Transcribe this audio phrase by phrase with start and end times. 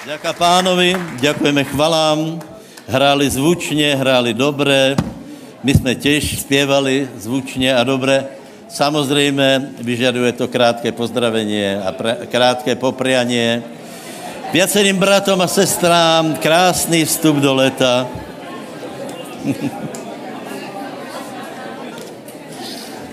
[0.00, 2.40] Ďaká pánovi, ďakujeme chvalám.
[2.88, 4.96] Hráli zvučně, hráli dobré.
[5.60, 8.24] My jsme těž zpěvali zvučně a dobré.
[8.68, 13.62] Samozřejmě vyžaduje to krátké pozdravení a pre, krátké poprianie.
[14.52, 18.08] Viacerým bratom a sestrám krásný vstup do leta.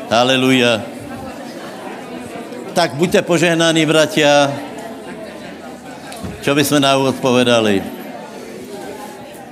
[0.10, 0.82] Haleluja.
[2.72, 4.67] Tak buďte požehnaní, bratia.
[6.42, 7.84] Čo by jsme na úvod povedali?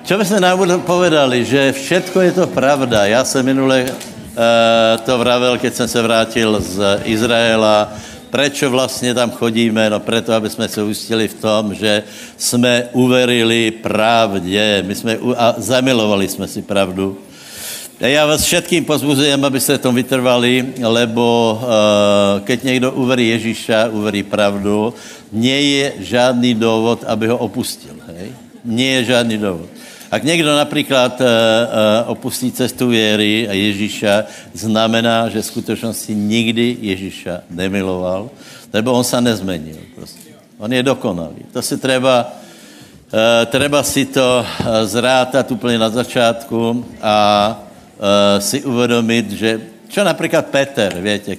[0.05, 1.45] Čo by na úvod povedali?
[1.45, 3.05] Že všetko je to pravda.
[3.05, 7.91] Já jsem minule uh, to vravel, keď jsem se vrátil z Izraela.
[8.29, 9.89] Prečo vlastně tam chodíme?
[9.89, 12.03] No preto, aby jsme se ustili v tom, že
[12.37, 14.83] jsme uverili pravdě.
[14.87, 17.17] My jsme a zamilovali jsme si pravdu.
[17.99, 24.91] Já vás všetkým pozbuzujem, abyste tom vytrvali, lebo uh, keď někdo uverí Ježíša, uverí pravdu,
[25.31, 27.95] nie je žádný důvod, aby ho opustil.
[28.11, 28.35] Hej?
[28.67, 29.69] Nie je žádný důvod.
[30.11, 34.23] Ak někdo například uh, uh, opustí cestu věry a Ježíša,
[34.53, 38.29] znamená, že v skutečnosti nikdy Ježíša nemiloval,
[38.75, 39.79] nebo on se nezmenil.
[39.95, 40.35] Prostě.
[40.59, 41.47] On je dokonalý.
[41.53, 44.45] To si treba, uh, treba si to
[44.83, 47.15] zrátat úplně na začátku a
[48.39, 51.37] si uvědomit, že čo například Peter, větě,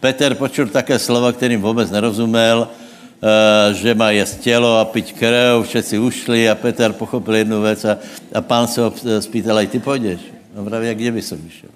[0.00, 5.66] Peter počul také slova, kterým vůbec nerozuměl, uh, že má jíst tělo a piť krev,
[5.66, 7.98] všetci ušli a Peter pochopil jednu věc a,
[8.34, 10.20] a pán se ho spýtal, ty půjdeš.
[10.56, 11.70] No právě, kde by som vyšel?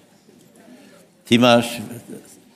[1.25, 1.83] Ty máš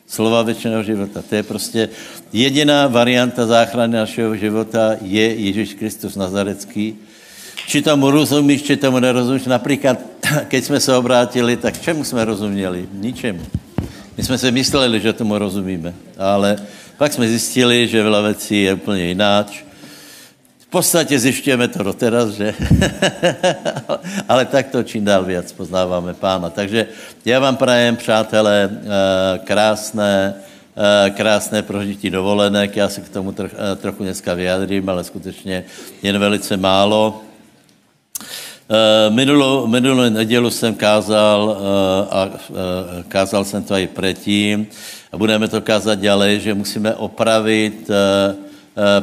[0.08, 1.22] slova věčného života.
[1.22, 1.88] To je prostě
[2.32, 6.97] jediná varianta záchrany našeho života je Ježíš Kristus Nazarecký,
[7.66, 9.44] či tomu rozumíš, či tomu nerozumíš.
[9.44, 9.98] Například,
[10.48, 12.88] keď jsme se obrátili, tak čemu jsme rozuměli?
[12.92, 13.40] Ničemu.
[14.16, 16.56] My jsme si mysleli, že tomu rozumíme, ale
[16.96, 19.64] pak jsme zjistili, že veľa věcí je úplně jináč.
[20.58, 22.54] V podstatě zjišťujeme to doteraz, že?
[24.28, 26.50] ale tak to čím dál víc poznáváme pána.
[26.50, 26.86] Takže
[27.24, 30.34] já vám prajem, přátelé, eh, krásné,
[30.74, 32.76] eh, krásné prožití dovolenek.
[32.76, 35.64] Já se k tomu eh, trochu dneska vyjadřím, ale skutečně
[36.03, 37.22] jen velice málo.
[39.08, 41.56] Minulou, minulou nedělu jsem kázal
[42.10, 42.30] a
[43.08, 44.66] kázal jsem to i předtím.
[45.12, 47.91] A budeme to kázat dále, že musíme opravit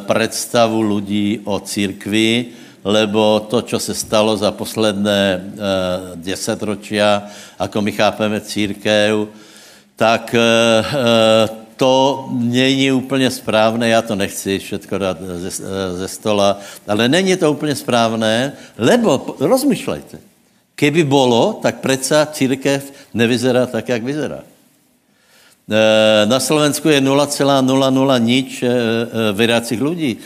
[0.06, 2.46] představu lidí o církvi,
[2.84, 5.54] lebo to, co se stalo za posledné
[6.16, 7.24] deset ročia,
[7.60, 9.30] ako my chápeme církev,
[9.96, 10.36] tak
[11.82, 15.50] to není úplně správné, já to nechci všetko dát ze,
[15.98, 20.22] ze stola, ale není to úplně správné, lebo rozmýšlejte,
[20.76, 24.46] keby bylo, tak přece církev nevyzerá tak, jak vyzerá.
[26.26, 28.64] Na Slovensku je 0,00 nič
[29.34, 30.18] vědácích lidí.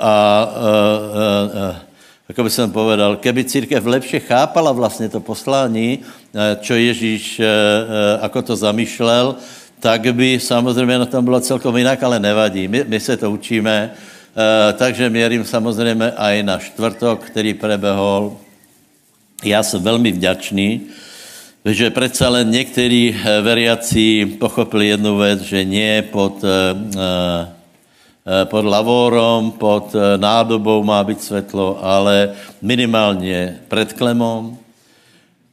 [0.00, 0.16] a,
[1.60, 1.76] a
[2.28, 5.98] jako by jsem povedal, keby církev lepše chápala vlastně to poslání,
[6.60, 7.40] čo Ježíš
[8.20, 9.36] ako to zamýšlel,
[9.80, 12.68] tak by samozřejmě na tom bylo celkom jinak, ale nevadí.
[12.68, 18.36] My, my se to učíme, e, takže měrím samozřejmě i na čtvrtok, který prebehol.
[19.44, 20.80] Já jsem velmi vděčný,
[21.64, 26.74] že přece len někteří eh, veriaci pochopili jednu věc, že nie pod, e,
[28.44, 34.58] pod lavorom, pod nádobou má být světlo, ale minimálně před klemom,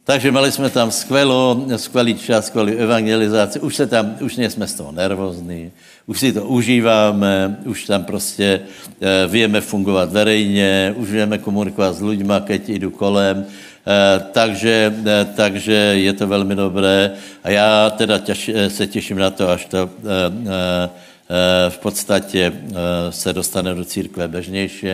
[0.05, 3.59] takže mali jsme tam skvělou, skvělý čas, skvělý evangelizaci.
[3.59, 5.71] Už se tam, už nejsme z toho nervózní,
[6.05, 8.61] už si to užíváme, už tam prostě
[9.01, 13.45] e, víme fungovat verejně, už víme komunikovat s lidmi, keď jdu kolem.
[13.45, 17.11] E, takže, e, takže je to velmi dobré.
[17.43, 23.11] A já teda těš, se těším na to, až to e, e, v podstatě e,
[23.11, 24.87] se dostane do církve bežnější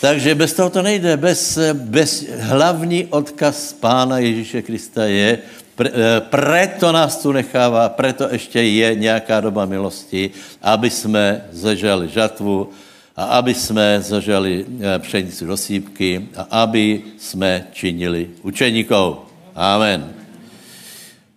[0.00, 1.16] takže bez toho to nejde.
[1.16, 5.38] Bez, bez hlavní odkaz Pána Ježíše Krista je,
[5.76, 10.30] pre, eh, preto nás tu nechává, preto ještě je nějaká doba milosti,
[10.62, 12.70] aby jsme zažali žatvu
[13.16, 19.18] a aby jsme zažali eh, pšenici do sípky a aby jsme činili učeníkov.
[19.54, 20.25] Amen.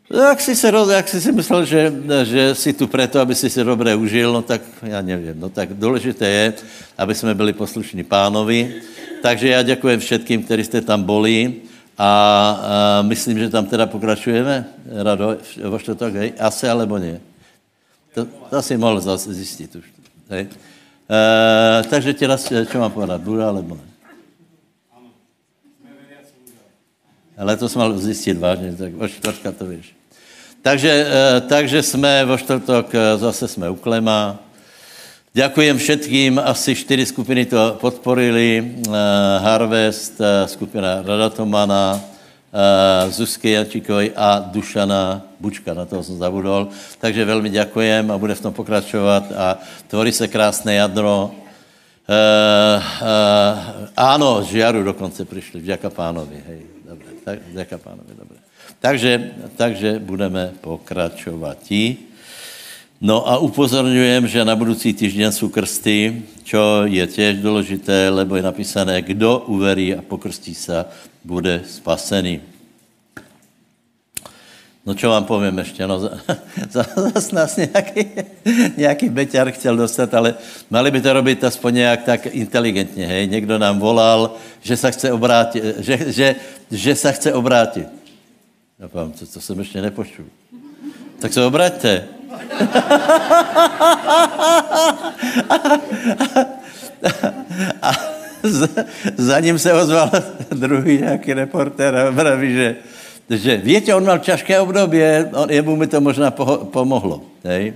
[0.10, 3.64] Jak jsi, se, jak jsi si myslel, že, že jsi tu proto, aby si se
[3.64, 5.40] dobře užil, no tak já nevím.
[5.40, 6.54] No tak důležité je,
[6.98, 8.82] aby jsme byli poslušní pánovi.
[9.22, 11.54] Takže já děkuji všetkým, kteří jste tam byli
[11.98, 14.66] a, a myslím, že tam teda pokračujeme.
[15.04, 15.38] Rado,
[15.70, 16.34] vo čtvrtok, hej?
[16.40, 17.20] Asi alebo ne?
[18.14, 19.86] To, to asi mohl zase zjistit už.
[20.30, 20.48] Hej?
[21.10, 23.86] E, takže tě raz, čo mám povedat, bude alebo ne?
[27.38, 29.99] Ale to jsem mal zjistit vážně, tak od čtvrtka to víš.
[30.62, 31.08] Takže,
[31.48, 34.40] takže jsme vo čtvrtok, zase jsme u Klema.
[35.34, 38.76] Ďakujem všetkým, asi čtyři skupiny to podporili.
[38.88, 38.96] Uh,
[39.40, 42.02] Harvest, skupina Radatomana,
[43.10, 46.68] Zuzky Jančíkovej a Dušana Bučka, na toho jsem zabudol.
[47.00, 49.58] Takže velmi děkujem a bude v tom pokračovat a
[49.88, 51.32] tvorí se krásné jadro.
[53.98, 58.49] Áno, z Žiaru dokonce přišli, vďaka pánovi, hej, dobre, tak, vďaka pánovi, dobre.
[58.80, 61.57] Takže, takže budeme pokračovat.
[63.01, 68.44] No a upozorňujem, že na budoucí týždeň jsou krsty, čo je těž důležité, lebo je
[68.44, 70.86] napísané, kdo uverí a pokrstí se,
[71.24, 72.42] bude spasený.
[74.86, 76.00] No čo vám povím ještě, no
[76.69, 78.06] zase nás nějaký,
[78.77, 80.36] nějaký beťar chtěl dostat, ale
[80.69, 83.27] mali by to robit aspoň nějak tak inteligentně, hej.
[83.27, 86.36] Někdo nám volal, že se chce obrátit, že, že,
[86.71, 87.88] že se chce obrátit.
[88.80, 90.26] Já povím, to, to jsem ještě nepočul.
[91.20, 92.08] Tak se obraťte.
[97.81, 97.92] a
[99.18, 100.12] za ním se ozval
[100.52, 102.76] druhý nějaký reportér a praví, že,
[103.30, 105.00] že víte, on měl těžké období,
[105.34, 107.22] on, jemu mi to možná poho, pomohlo.
[107.44, 107.74] Hej?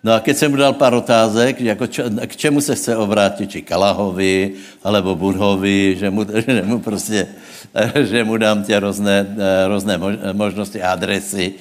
[0.00, 3.50] No a keď jsem mu dal pár otázek, jako čo, k čemu se chce obrátit,
[3.50, 4.52] či Kalahovi,
[4.84, 7.26] alebo Budhovi, že mu, že mu prostě,
[8.08, 9.26] že mu dám tě různé,
[9.68, 10.00] různé
[10.32, 11.52] možnosti, adresy,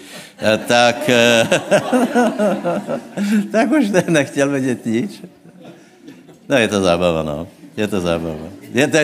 [0.68, 1.09] tak,
[3.51, 5.21] tak už nechtěl vědět nic.
[6.50, 7.47] No je to zábava, no.
[7.77, 8.47] Je to zábava.
[8.74, 9.00] Je to,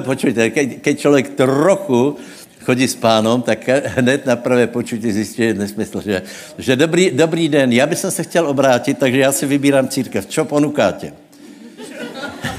[0.00, 2.16] počujte, keď, keď člověk trochu
[2.64, 6.22] chodí s pánom, tak hned na prvé počutí zjistí, nesmysl, že,
[6.58, 10.26] že dobrý, dobrý den, já bych se chtěl obrátit, takže já si vybírám církev.
[10.26, 11.12] Co ponukáte?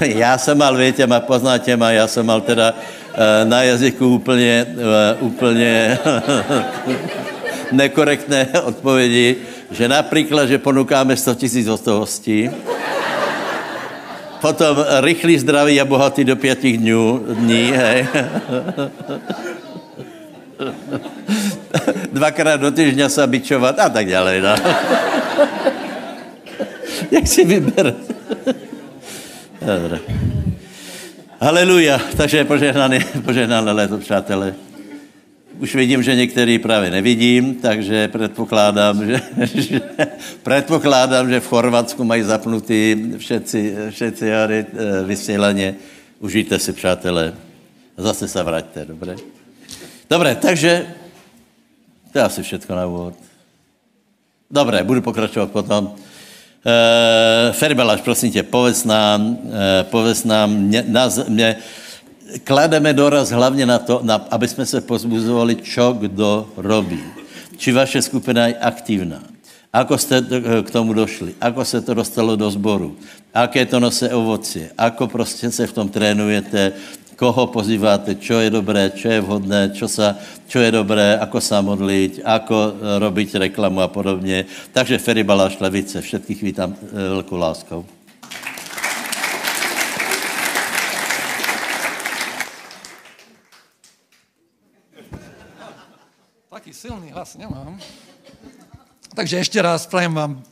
[0.00, 4.66] já jsem mal, víte, má poznáte ma, já jsem mal teda uh, na jazyku úplně,
[5.20, 5.98] uh, úplně
[7.72, 9.36] nekorektné odpovědi,
[9.70, 12.50] že například, že ponukáme 100 tisíc hotovostí,
[14.40, 18.06] potom rychlý, zdravý a bohatý do pěti dnů, dní, hej.
[22.12, 24.40] Dvakrát do týždňa se bičovat a tak dále.
[24.40, 24.54] No.
[27.10, 27.94] Jak si vyber?
[29.66, 29.98] Dobre.
[31.40, 32.00] Haleluja.
[32.16, 34.54] Takže požehnané, požehnané léto, přátelé.
[35.58, 39.20] Už vidím, že některý právě nevidím, takže předpokládám, že,
[39.54, 39.80] že,
[40.42, 45.74] předpokládám, že v Chorvatsku mají zapnutý všetci, všetci jary eh, vysílaně.
[46.20, 47.34] Užijte si, přátelé.
[47.96, 49.16] Zase se vraťte, dobře?
[50.12, 50.92] Dobré, takže
[52.12, 53.16] to je asi všechno na úvod.
[54.44, 55.88] Dobré, budu pokračovat potom.
[55.88, 59.38] Uh, Ferbeláš, prosím tě, povedz nám, uh,
[59.88, 61.56] povedz nám, mě, nás, mě,
[62.44, 67.00] klademe doraz hlavně na to, na, aby jsme se pozbuzovali, čo kdo robí.
[67.56, 69.24] Či vaše skupina je aktivná.
[69.72, 70.20] Ako jste
[70.62, 71.40] k tomu došli?
[71.40, 72.96] Ako se to dostalo do sboru?
[73.32, 74.68] Aké to nose ovoci?
[74.76, 76.72] Ako prostě se v tom trénujete?
[77.22, 80.18] Koho pozýváte, čo je dobré, čo je vhodné, čo, sa,
[80.50, 84.44] čo je dobré, ako sa modliť, ako e, robiť reklamu a podobně.
[84.74, 87.86] Takže Ferry Baláš Levice, všetkých vítám e, velkou láskou.
[96.50, 97.78] Taký silný hlas nemám.
[99.14, 100.42] Takže ještě raz prajem vám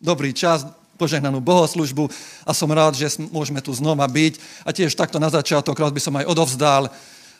[0.00, 0.66] dobrý čas,
[0.96, 2.08] požehnanú bohoslužbu
[2.42, 4.64] a som rád, že môžeme tu znova byť.
[4.64, 6.88] A tiež takto na začiatok rád by som aj odovzdal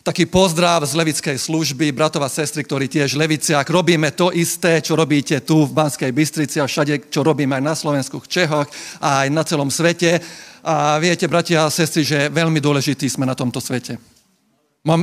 [0.06, 3.66] taký pozdrav z levickej služby, bratov a sestry, ktorí tiež leviciak.
[3.66, 7.74] Robíme to isté, čo robíte tu v Banskej Bystrici a všade, čo robíme aj na
[7.74, 8.70] Slovensku, v Čechoch
[9.02, 10.22] a aj na celom svete.
[10.62, 13.98] A viete, bratia a sestry, že veľmi dôležití sme na tomto svete.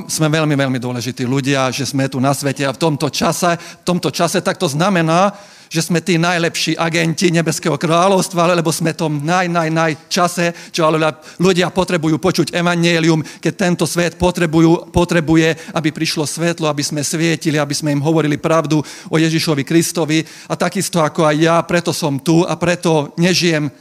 [0.07, 3.83] Sme veľmi, veľmi dôležití ľudia, že sme tu na svete a v tomto čase, v
[3.83, 5.35] tomto čase tak to znamená,
[5.73, 10.85] že jsme tí najlepší agenti Nebeského kráľovstva, lebo jsme tom naj, naj, naj čase, čo
[10.85, 11.01] ale
[11.41, 17.57] ľudia potrebujú počuť evangelium, keď tento svet potrebujú, potrebuje, aby prišlo svetlo, aby sme svietili,
[17.57, 20.21] aby sme im hovorili pravdu o Ježišovi Kristovi.
[20.45, 23.73] A takisto ako aj ja, preto som tu a preto nežijem.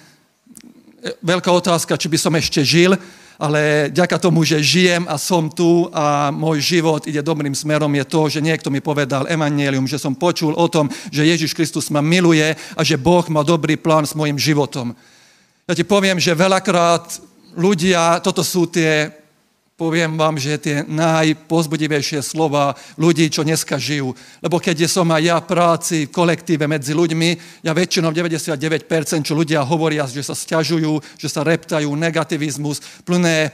[1.20, 2.96] Veľká otázka, či by som ešte žil,
[3.38, 8.04] ale ďaká tomu, že žijem a som tu a môj život ide dobrým smerom, je
[8.04, 12.02] to, že niekto mi povedal evangelium, že som počul o tom, že Ježiš Kristus ma
[12.02, 14.92] miluje a že Boh má dobrý plán s mojim životom.
[15.68, 17.22] Ja ti poviem, že veľakrát
[17.54, 19.21] ľudia, toto sú tie
[19.82, 24.14] poviem vám, že tie najpozbudivejšie slova ľudí, čo dneska žijú.
[24.38, 29.34] Lebo keď som aj ja v práci, v kolektíve medzi ľuďmi, ja väčšinou 99%, čo
[29.34, 33.50] ľudia hovoria, že sa stiažujú, že sa reptajú, negativizmus, plné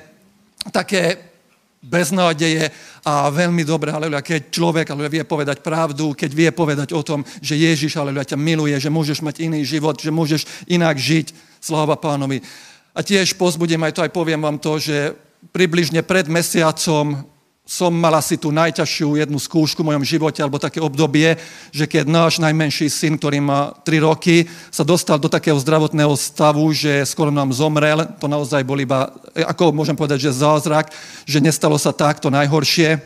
[0.69, 1.33] také
[1.81, 2.69] beznádeje
[3.09, 7.25] a veľmi dobré, aleluja, keď človek aleluja, vie povedať pravdu, keď vie povedať o tom,
[7.41, 11.97] že Ježiš aleluja, ťa miluje, že môžeš mať iný život, že môžeš inak žiť Sláva
[11.97, 12.45] pánovi.
[12.93, 17.25] A tiež pozbudím, aj to aj poviem vám to, že približne pred mesiacom
[17.69, 21.37] som mal asi tú najťažšiu jednu skúšku v mojom živote, alebo také obdobie,
[21.69, 26.65] že keď náš najmenší syn, ktorý má 3 roky, sa dostal do takého zdravotného stavu,
[26.73, 30.89] že skoro nám zomrel, to naozaj bol iba, ako môžem povedať, že zázrak,
[31.29, 33.05] že nestalo sa takto najhoršie.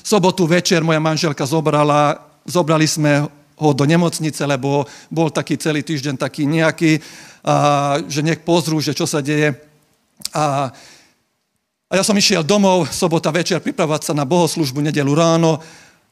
[0.00, 2.16] Sobotu večer moja manželka zobrala,
[2.48, 3.28] zobrali sme
[3.60, 6.96] ho do nemocnice, lebo bol taký celý týždeň taký nejaký,
[7.44, 9.52] a, že nech pozrú, že čo sa deje.
[10.32, 10.72] A
[11.86, 15.62] a ja som išiel domov, sobota večer, pripravovať sa na bohoslužbu, nedelu ráno.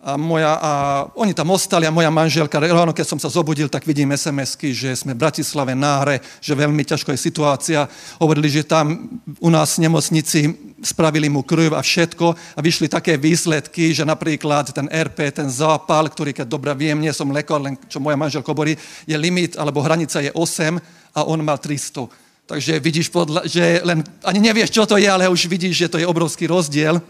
[0.04, 0.72] A, moja, a
[1.18, 4.94] oni tam ostali a moja manželka, ráno keď som sa zobudil, tak vidím SMS-ky, že
[4.94, 7.80] sme v Bratislave náhre, že veľmi ťažko je situácia.
[8.22, 10.54] Hovorili, že tam u nás nemocnici
[10.84, 16.06] spravili mu krv a všetko a vyšli také výsledky, že napríklad ten RP, ten zápal,
[16.06, 18.78] ktorý keď dobre viem, nie som lekár, len čo moja manželka hovorí,
[19.10, 22.23] je limit alebo hranica je 8 a on mal 300.
[22.44, 25.96] Takže vidíš, podľa, že len ani nevieš, čo to je, ale už vidíš, že to
[25.96, 27.00] je obrovský rozdiel.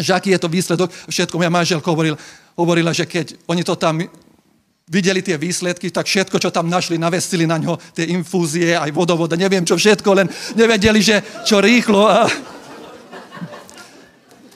[0.00, 0.88] Že aký je to výsledok.
[1.12, 2.16] Všetko moja manželka hovoril,
[2.56, 4.00] hovorila, že keď oni to tam
[4.88, 9.36] videli tie výsledky, tak všetko, čo tam našli, navestili na ňo, tie infúzie, aj vodovoda,
[9.36, 12.08] neviem čo všetko, len nevedeli, že čo rýchlo.
[12.08, 12.24] A,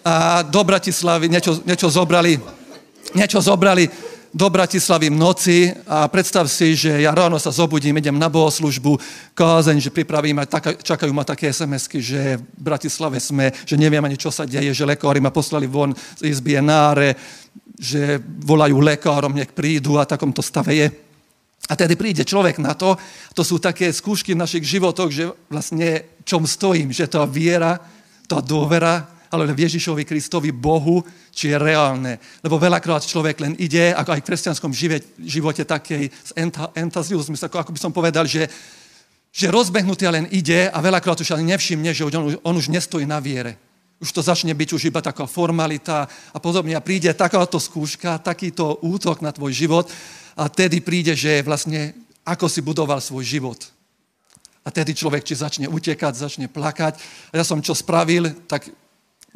[0.04, 2.40] a do Bratislavy niečo, niečo zobrali,
[3.12, 3.85] niečo zobrali
[4.37, 9.00] do Bratislavy v noci a predstav si, že ja ráno sa zobudím, idem na bohoslužbu,
[9.33, 14.05] kázeň, že pripravím a tak, čakajú ma také SMS-ky, že v Bratislave sme, že neviem
[14.05, 17.16] ani čo sa deje, že lekári ma poslali von z izby náre,
[17.81, 20.87] že volajú lekárom, nech prídu a takomto stave je.
[21.66, 22.93] A tedy príde človek na to,
[23.33, 27.81] to sú také skúšky v našich životoch, že vlastne čom stojím, že tá viera,
[28.28, 32.16] tá dôvera, ale v Ježišovi Kristovi Bohu, či je reálne.
[32.40, 34.73] Lebo veľakrát človek len ide, ako aj v kresťanskom
[35.21, 36.31] živote takej z
[36.75, 38.49] entuziasmus, ako, ako by som povedal, že,
[39.31, 43.21] že rozbehnutý len ide a veľakrát už ani nevšimne, že on, on už nestojí na
[43.21, 43.61] viere.
[43.97, 46.76] Už to začne byť už iba taká formalita a podobne.
[46.76, 49.88] A príde takáto skúška, takýto útok na tvoj život
[50.37, 53.61] a tedy príde, že vlastne ako si budoval svoj život.
[54.66, 56.99] A tedy človek či začne utekať, začne plakať.
[57.31, 58.66] A ja som čo spravil, tak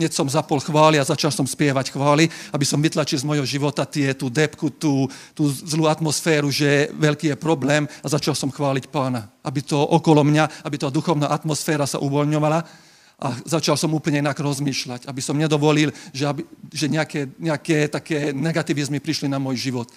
[0.01, 3.85] hneď som zapol chvály a začal som spievať chvály, aby som vytlačil z mojho života
[3.85, 5.05] tie, tú depku, tú,
[5.37, 9.29] tú zlú atmosféru, že veľký je problém a začal som chváliť pána.
[9.45, 12.65] Aby to okolo mňa, aby tá duchovná atmosféra sa uvoľňovala
[13.21, 18.33] a začal som úplne inak rozmýšľať, aby som nedovolil, že, aby, že nejaké, nejaké také
[18.33, 19.93] negativizmy prišli na môj život.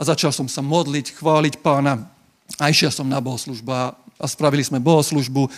[0.00, 2.08] A začal som sa modliť, chváliť pána
[2.56, 5.52] a išiel som na bohoslužbu a spravili sme bohoslužbu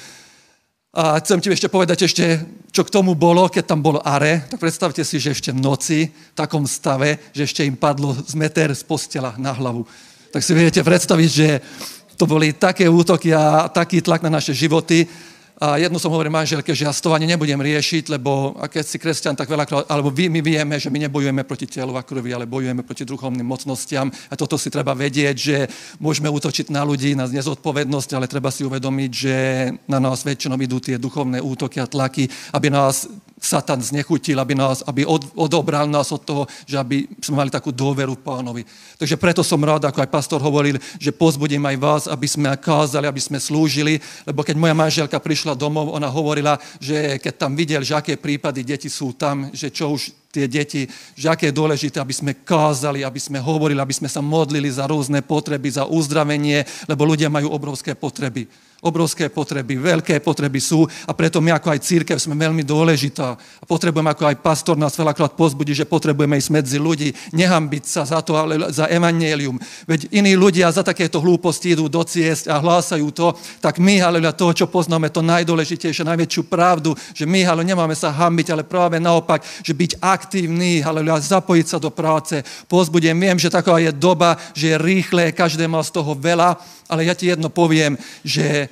[0.96, 2.40] a chcem ti ešte povedať ešte,
[2.72, 6.08] čo k tomu bolo, keď tam bolo are, tak predstavte si, že ešte v noci,
[6.08, 9.84] v takom stave, že ešte im padlo z meter z postela na hlavu.
[10.32, 11.48] Tak si viete predstaviť, že
[12.16, 15.04] to boli také útoky a taký tlak na naše životy,
[15.56, 19.40] a jednu som hovoril manželke, že ja ani nebudem riešiť, lebo a keď si kresťan,
[19.40, 22.84] tak veľakrát, alebo vy, my vieme, že my nebojujeme proti telu a krvi, ale bojujeme
[22.84, 24.12] proti duchovným mocnostiam.
[24.28, 25.56] A toto si treba vedieť, že
[25.96, 29.36] môžeme útočiť na ľudí, na nezodpovednosť, ale treba si uvedomiť, že
[29.88, 33.08] na nás väčšinou idú tie duchovné útoky a tlaky, aby nás
[33.46, 37.70] Satan znechutil, aby, nás, aby od, odobral nás od toho, že aby sme mali takú
[37.70, 38.66] dôveru pánovi.
[38.98, 43.06] Takže preto som rád, ako aj pastor hovoril, že pozbudím aj vás, aby sme kázali,
[43.06, 47.86] aby sme slúžili, lebo keď moja manželka prišla domov, ona hovorila, že keď tam videl,
[47.86, 50.84] že aké prípady deti sú tam, že čo už tie deti,
[51.16, 54.84] že aké je dôležité, aby sme kázali, aby sme hovorili, aby sme sa modlili za
[54.84, 58.44] rôzne potreby, za uzdravenie, lebo ľudia majú obrovské potreby.
[58.86, 63.34] Obrovské potreby, veľké potreby sú a preto my ako aj církev sme veľmi dôležitá.
[63.34, 68.06] A potrebujeme ako aj pastor nás veľakrát pozbudí, že potrebujeme ísť medzi ľudí, nehambiť sa
[68.06, 69.58] za to, ale za evangelium.
[69.90, 74.22] Veď iní ľudia za takéto hlúposti idú do ciest a hlásajú to, tak my, ale
[74.30, 79.02] to, čo poznáme, to najdôležitejšie, najväčšiu pravdu, že my, ale nemáme sa hambiť, ale práve
[79.02, 82.38] naopak, že byť aktívny, ale zapojiť sa do práce.
[82.70, 87.06] Pozbudiem, viem, že taká je doba, že je rýchle, každé má z toho veľa, ale
[87.06, 88.70] ja ti jedno poviem, že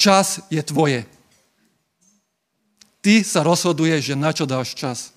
[0.00, 1.04] čas je tvoje.
[3.00, 5.12] Ty sa rozhoduješ, že na čo dáš čas.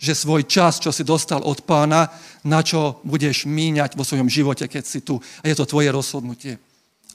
[0.00, 2.10] Že svoj čas, čo si dostal od pána,
[2.42, 5.20] na čo budeš míňať vo svojom živote, keď si tu.
[5.42, 6.58] A je to tvoje rozhodnutie.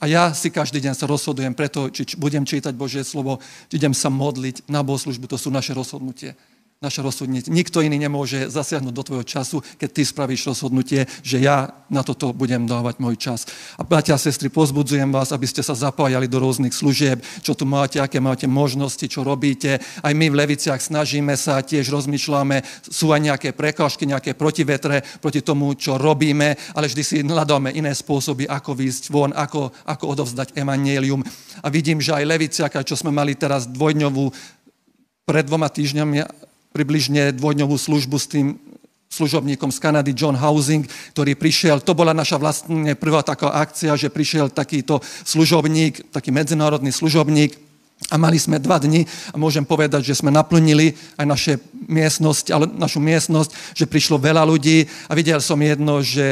[0.03, 3.39] A ja si každý deň sa rozhodujem preto, či budem čítať Božie slovo,
[3.71, 6.35] či idem sa modliť na bohoslužbu, to sú naše rozhodnutie.
[6.83, 7.47] Naše rozhodnutie.
[7.47, 12.35] Nikto iný nemôže zasiahnuť do tvojho času, keď ty spravíš rozhodnutie, že ja na toto
[12.35, 13.47] budem dávať môj čas.
[13.79, 17.63] A bratia a sestry, pozbudzujem vás, aby ste sa zapájali do rôznych služieb, čo tu
[17.63, 19.79] máte, aké máte možnosti, čo robíte.
[20.03, 22.59] Aj my v Leviciach snažíme sa, tiež rozmýšľame,
[22.91, 27.95] sú aj nejaké prekážky, nejaké protivetre proti tomu, čo robíme, ale vždy si hľadáme iné
[27.95, 31.23] spôsoby, ako výjsť von, ako, ako odovzdať emanelium.
[31.63, 34.25] A vidím, že aj Leviciaka, čo sme mali teraz dvojdňovú
[35.25, 38.59] pred dvoma týždňami približne dvojdňovú službu s tým
[39.07, 40.83] služobníkom z Kanady, John Housing,
[41.15, 46.91] ktorý prišiel, to bola naša vlastne prvá taká akcia, že prišiel takýto služobník, taký medzinárodný
[46.91, 47.55] služobník,
[48.11, 51.53] a mali sme dva dni a môžem povedať, že sme naplnili aj naše
[51.87, 56.27] miestnosť, ale našu miestnosť, že prišlo veľa ľudí a videl som jedno, že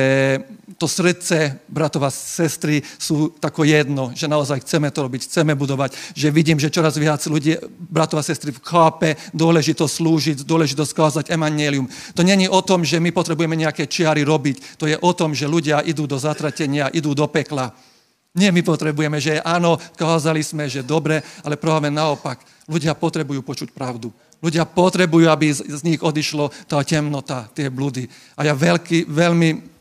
[0.77, 5.93] to srdce bratov a sestry sú tako jedno, že naozaj chceme to robiť, chceme budovať,
[6.13, 11.89] že vidím, že čoraz viac ľudí, bratov a sestry, chápe dôležitosť slúžiť, dôležitosť kázať emanelium.
[12.17, 15.49] To není o tom, že my potrebujeme nejaké čiary robiť, to je o tom, že
[15.49, 17.73] ľudia idú do zatratenia, idú do pekla.
[18.33, 22.41] Nie my potrebujeme, že áno, kázali sme, že dobre, ale práve naopak.
[22.65, 24.09] Ľudia potrebujú počuť pravdu.
[24.41, 28.09] Ľudia potrebujú, aby z, nich odišlo tá temnota, tie bludy.
[28.35, 29.72] A ja veľký, veľmi,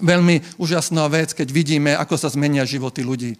[0.00, 3.36] veľmi úžasná vec, keď vidíme, ako sa zmenia životy ľudí.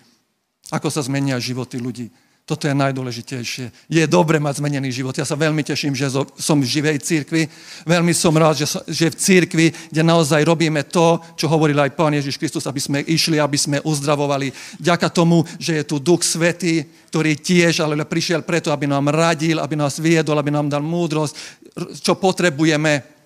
[0.71, 2.09] Ako sa zmenia životy ľudí.
[2.51, 3.87] Toto je najdôležitejšie.
[3.87, 5.15] Je dobre mať zmenený život.
[5.15, 7.47] Ja sa veľmi teším, že som v živej církvi.
[7.87, 12.11] Veľmi som rád, že, že v církvi, kde naozaj robíme to, čo hovoril aj Pán
[12.11, 14.51] Ježiš Kristus, aby sme išli, aby sme uzdravovali.
[14.83, 16.83] Ďaka tomu, že je tu Duch Svetý,
[17.15, 21.63] ktorý tiež ale prišiel preto, aby nám radil, aby nás viedol, aby nám dal múdrosť,
[22.03, 23.20] čo potrebujeme.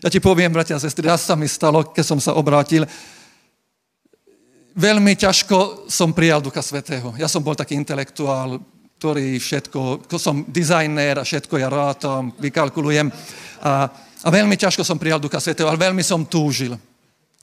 [0.00, 2.88] Ja ti poviem, bratia a sestry, raz sa mi stalo, keď som sa obrátil,
[4.72, 7.12] veľmi ťažko som prijal Ducha Svetého.
[7.20, 8.64] Ja som bol taký intelektuál,
[8.96, 13.12] ktorý všetko, som dizajner a všetko ja rátam, vykalkulujem.
[13.60, 13.92] A,
[14.24, 16.80] a veľmi ťažko som prijal Ducha Svetého, ale veľmi som túžil.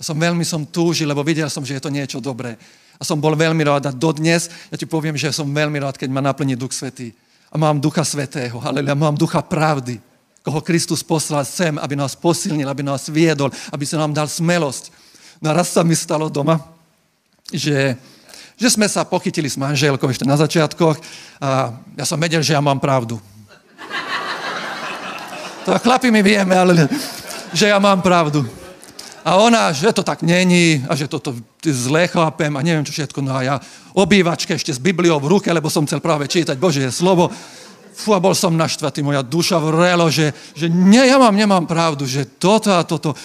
[0.01, 2.57] Som veľmi som túžil, lebo videl som, že je to niečo dobré.
[2.97, 6.09] A som bol veľmi rád a dodnes, ja ti poviem, že som veľmi rád, keď
[6.09, 7.13] ma naplní Duch Svetý.
[7.53, 10.06] A mám Ducha Svetého, ale mám Ducha pravdy,
[10.47, 14.95] koho Kristus poslal sem, aby nás posilnil, aby nás viedol, aby sa nám dal smelosť.
[15.43, 16.63] No a raz sa mi stalo doma,
[17.51, 17.99] že,
[18.55, 20.95] že sme sa pochytili s manželkou ešte na začiatkoch
[21.43, 23.19] a ja som vedel, že ja mám pravdu.
[25.67, 26.87] To chlapi mi vieme, ale
[27.51, 28.47] že ja mám pravdu.
[29.27, 33.19] A ona, že to tak není a že toto zle chápem a neviem čo všetko.
[33.19, 33.55] No a ja
[33.91, 37.27] obývačke ešte s Bibliou v ruke, lebo som chcel práve čítať Božie slovo.
[37.97, 42.29] Fú, bol som naštvatý, moja duša vrelo, že, že nie, ja mám, nemám pravdu, že
[42.37, 43.17] toto a toto.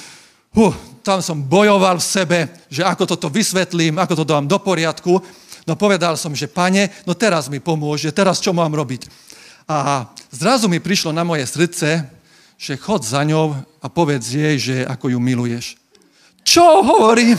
[0.56, 0.72] Hú,
[1.04, 2.38] tam som bojoval v sebe,
[2.72, 5.20] že ako toto vysvetlím, ako to dám do poriadku.
[5.68, 9.12] No povedal som, že pane, no teraz mi pomôže, teraz čo mám robiť?
[9.68, 12.08] A zrazu mi prišlo na moje srdce,
[12.56, 15.76] že chod za ňou a povedz jej, že ako ju miluješ.
[16.48, 17.36] Čo hovorím?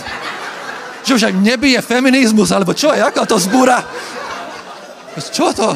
[1.02, 3.82] Že už aj nebije feminizmus, alebo čo, jaká to zbúra?
[5.17, 5.74] Čo to?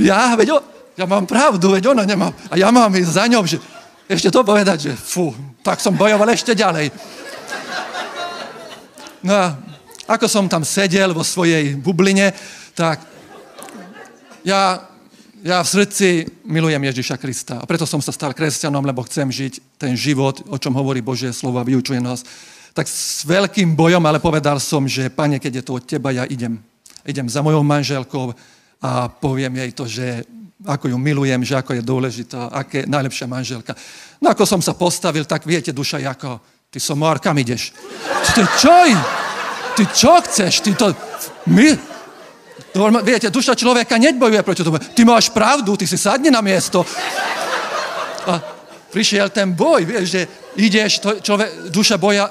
[0.00, 0.58] Ja, veď o,
[0.96, 2.32] ja mám pravdu, veď ona nemá.
[2.48, 3.60] A ja mám ísť za ňou, že
[4.10, 5.30] ešte to povedať, že fú,
[5.62, 6.90] tak som bojoval ešte ďalej.
[9.22, 9.46] No a
[10.10, 12.34] ako som tam sedel vo svojej bubline,
[12.74, 13.06] tak
[14.42, 14.82] ja,
[15.44, 17.62] ja v srdci milujem Ježiša Krista.
[17.62, 21.30] A preto som sa stal kresťanom, lebo chcem žiť ten život, o čom hovorí Božie
[21.30, 22.26] slovo a vyučuje nás.
[22.74, 26.26] Tak s veľkým bojom, ale povedal som, že pane, keď je to od teba, ja
[26.26, 26.58] idem.
[27.06, 28.34] Idem za mojou manželkou
[28.80, 30.06] a poviem jej to, že
[30.66, 33.72] ako ju milujem, že ako je dôležitá, aké najlepšia manželka.
[34.20, 37.72] No ako som sa postavil, tak viete, duša, ako, ty somár, kam ideš?
[38.36, 38.76] Ty čo?
[39.76, 40.60] Ty čo chceš?
[40.60, 40.86] Ty to...
[41.48, 41.72] My?
[43.02, 44.76] Viete, duša človeka nebojuje proti tomu.
[44.76, 46.84] Ty máš pravdu, ty si sadni na miesto.
[48.28, 48.36] A
[48.92, 50.22] prišiel ten boj, vieš, že
[50.60, 52.28] ideš, to, človek, duša boja,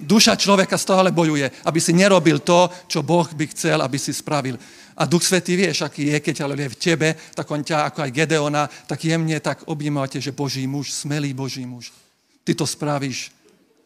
[0.00, 4.56] duša človeka stále bojuje, aby si nerobil to, čo Boh by chcel, aby si spravil.
[4.98, 8.02] A Duch Svetý vieš, aký je, keď ale je v tebe, tak on ťa, ako
[8.02, 11.94] aj Gedeona, tak jemne tak objímate, že Boží muž, smelý Boží muž.
[12.42, 13.30] Ty to spravíš.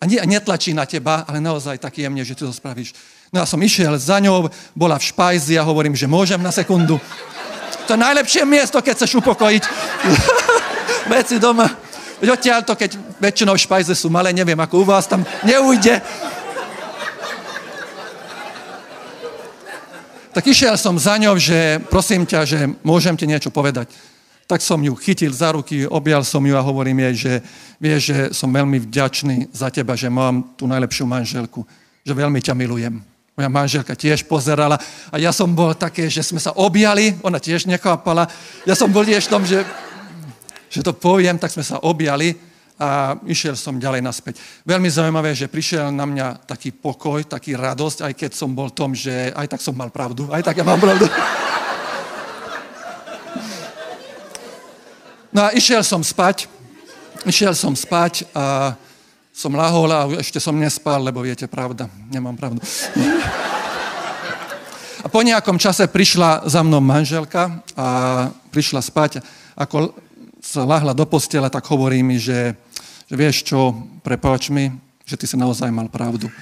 [0.00, 2.96] A, nie, a netlačí na teba, ale naozaj tak jemne, že ty to spravíš.
[3.28, 6.96] No ja som išiel za ňou, bola v špajzi a hovorím, že môžem na sekundu.
[7.86, 9.62] To je najlepšie miesto, keď chceš upokojiť
[11.12, 11.68] veci doma.
[12.22, 15.98] Veď odtiaľ to, keď väčšinou špajze sú malé, neviem, ako u vás, tam neujde.
[20.32, 23.92] Tak išiel som za ňou, že prosím ťa, že môžem ti niečo povedať.
[24.48, 27.32] Tak som ju chytil za ruky, objal som ju a hovorím jej, že
[27.76, 31.68] vieš, že som veľmi vďačný za teba, že mám tú najlepšiu manželku,
[32.00, 33.04] že veľmi ťa milujem.
[33.36, 34.80] Moja manželka tiež pozerala
[35.12, 38.28] a ja som bol také, že sme sa objali, ona tiež nechápala.
[38.64, 39.64] Ja som bol tiež tom, že
[40.72, 42.32] že to poviem, tak sme sa objali
[42.82, 44.42] a išiel som ďalej naspäť.
[44.66, 48.90] Veľmi zaujímavé, že prišiel na mňa taký pokoj, taký radosť, aj keď som bol tom,
[48.90, 51.06] že aj tak som mal pravdu, aj tak ja mám pravdu.
[55.30, 56.50] No a išiel som spať,
[57.22, 58.74] išiel som spať a
[59.30, 62.60] som lahol a ešte som nespal, lebo viete, pravda, nemám pravdu.
[65.02, 67.86] A po nejakom čase prišla za mnou manželka a
[68.52, 69.24] prišla spať.
[69.56, 69.96] Ako
[70.42, 72.58] sa lahla do postele, tak hovorí mi, že,
[73.16, 74.72] vieš čo, prepáč mi,
[75.04, 76.32] že ty si naozaj mal pravdu.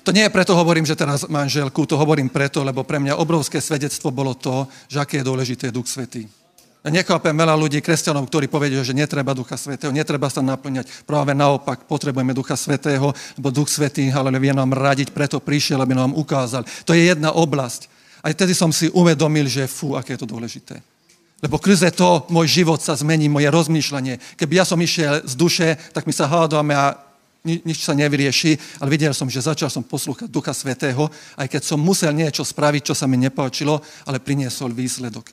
[0.00, 3.60] To nie je preto hovorím, že teraz manželku, to hovorím preto, lebo pre mňa obrovské
[3.62, 6.26] svedectvo bolo to, že aké je dôležité Duch Svetý.
[6.80, 11.04] Ja nechápem veľa ľudí, kresťanov, ktorí povedia, že netreba Ducha Svetého, netreba sa naplňať.
[11.04, 15.92] Práve naopak, potrebujeme Ducha Svetého, lebo Duch Svetý, ale vie nám radiť, preto prišiel, aby
[15.92, 16.64] nám ukázal.
[16.88, 17.99] To je jedna oblasť.
[18.20, 20.80] A vtedy som si uvedomil, že fú, aké je to dôležité.
[21.40, 24.36] Lebo krze to môj život sa zmení, moje rozmýšľanie.
[24.36, 27.00] Keby ja som išiel z duše, tak my sa hádame a
[27.40, 31.08] ni, nič sa nevyrieši, ale videl som, že začal som poslúchať Ducha Svetého,
[31.40, 35.32] aj keď som musel niečo spraviť, čo sa mi nepáčilo, ale priniesol výsledok.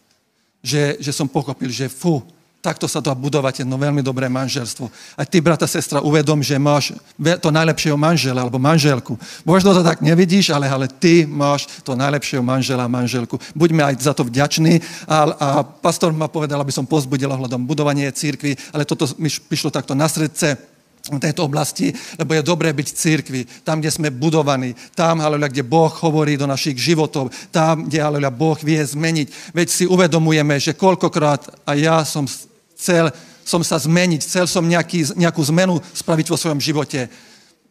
[0.64, 2.24] Že, že som pochopil, že fú,
[2.62, 4.90] takto sa dá budovať jedno veľmi dobré manželstvo.
[5.16, 6.94] A ty, brata, sestra, uvedom, že máš
[7.42, 9.16] to najlepšieho manžela alebo manželku.
[9.48, 13.40] Možno to tak nevidíš, ale, ale ty máš to najlepšieho manžela a manželku.
[13.56, 14.82] Buďme aj za to vďační.
[15.08, 19.72] A, a pastor ma povedal, aby som pozbudil ohľadom budovanie církvy, ale toto mi prišlo
[19.72, 20.77] takto na srdce
[21.16, 25.48] v tejto oblasti, lebo je dobré byť v církvi, tam, kde sme budovaní, tam, haleluja,
[25.48, 29.56] kde Boh hovorí do našich životov, tam, kde, haleluja, Boh vie zmeniť.
[29.56, 32.28] Veď si uvedomujeme, že koľkokrát a ja som
[32.76, 33.10] chcel
[33.48, 37.08] som sa zmeniť, chcel som nejaký, nejakú zmenu spraviť vo svojom živote.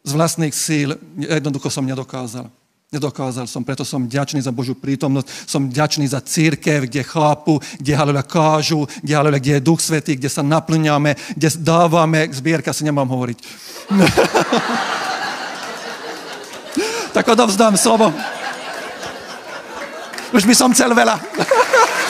[0.01, 2.49] Z vlastných síl jednoducho som nedokázal.
[2.87, 7.91] Nedokázal som, preto som ďačný za Božiu prítomnosť, som ďačný za církev, kde chápu, kde
[7.91, 12.87] haleluja kážu, kde, haleluja, kde je Duch Svetý, kde sa naplňame, kde dávame, zbierka si
[12.87, 13.37] nemám hovoriť.
[17.15, 18.07] tak odovzdám slovo.
[20.31, 21.19] Už by som chcel veľa.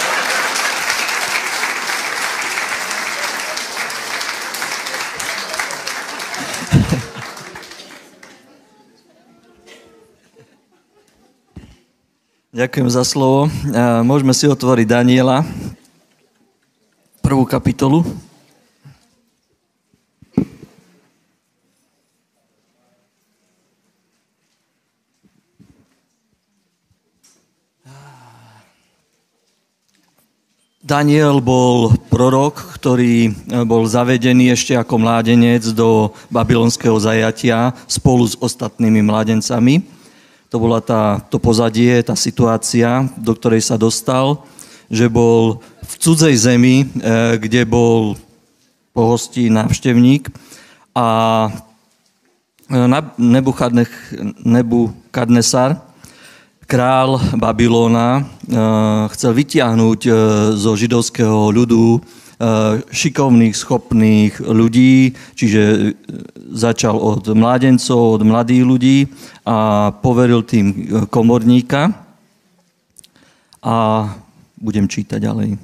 [12.58, 13.54] Ďakujem za slovo.
[14.02, 15.46] Môžeme si otvoriť Daniela,
[17.22, 18.02] prvú kapitolu.
[30.82, 33.38] Daniel bol prorok, ktorý
[33.70, 39.94] bol zavedený ešte ako mládenec do babylonského zajatia spolu s ostatnými mládencami.
[40.48, 44.48] To bola tá, to pozadie, tá situácia, do ktorej sa dostal,
[44.88, 48.16] že bol v cudzej zemi, eh, kde bol
[48.96, 50.32] pohostí návštevník
[50.96, 51.08] a
[52.72, 52.88] eh,
[54.48, 55.84] Nebukadnesar,
[56.64, 60.00] král Babylona, eh, chcel vytiahnuť
[60.56, 62.00] zo židovského ľudu
[62.94, 65.94] šikovných, schopných ľudí, čiže
[66.54, 68.98] začal od mládencov, od mladých ľudí
[69.42, 70.76] a poveril tým e,
[71.10, 71.98] komorníka
[73.66, 73.76] a
[74.54, 75.58] budem čítať ďalej.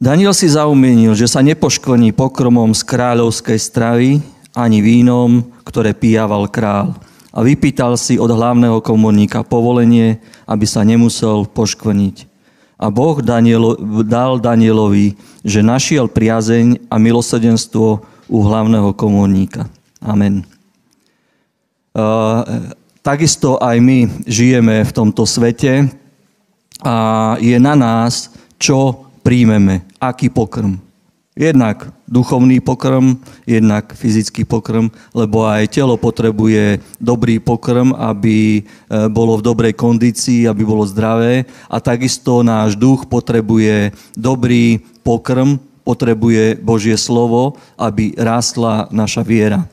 [0.00, 4.10] Daniel si zaumienil, že sa nepoškvrní pokromom z kráľovskej stravy
[4.56, 6.96] ani vínom, ktoré pijával král.
[7.34, 12.37] A vypýtal si od hlavného komorníka povolenie, aby sa nemusel poškvrniť.
[12.78, 13.74] A Boh Danielo,
[14.06, 19.66] dal Danielovi, že našiel priazeň a milosedenstvo u hlavného komorníka.
[19.98, 20.46] Amen.
[23.02, 25.90] Takisto aj my žijeme v tomto svete
[26.78, 28.30] a je na nás,
[28.62, 30.78] čo príjmeme, aký pokrm.
[31.34, 38.60] Jednak duchovný pokrm, jednak fyzický pokrm, lebo aj telo potrebuje dobrý pokrm, aby e,
[39.12, 41.44] bolo v dobrej kondícii, aby bolo zdravé.
[41.68, 49.68] A takisto náš duch potrebuje dobrý pokrm, potrebuje Božie slovo, aby rástla naša viera.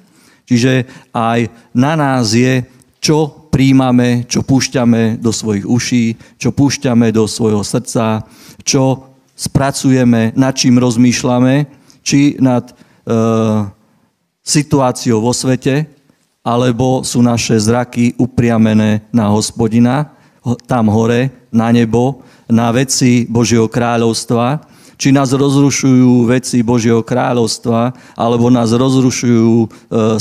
[0.46, 2.62] Čiže aj na nás je,
[3.00, 8.28] čo príjmame, čo púšťame do svojich uší, čo púšťame do svojho srdca,
[8.68, 12.74] čo spracujeme, nad čím rozmýšľame, či nad e,
[14.46, 15.90] situáciou vo svete,
[16.46, 20.14] alebo sú naše zraky upriamené na hospodina,
[20.70, 24.62] tam hore, na nebo, na veci Božieho kráľovstva,
[24.96, 29.68] či nás rozrušujú veci Božieho kráľovstva, alebo nás rozrušujú e,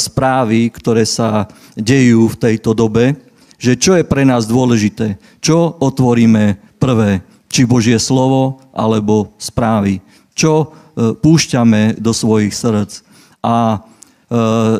[0.00, 3.14] správy, ktoré sa dejú v tejto dobe,
[3.60, 10.02] že čo je pre nás dôležité, čo otvoríme prvé, či Božie slovo, alebo správy,
[10.34, 13.02] čo púšťame do svojich srdc.
[13.42, 13.78] A e,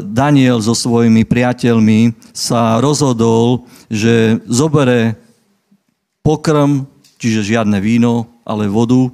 [0.07, 5.19] Daniel so svojimi priateľmi sa rozhodol, že zobere
[6.25, 6.87] pokrm,
[7.19, 9.13] čiže žiadne víno, ale vodu,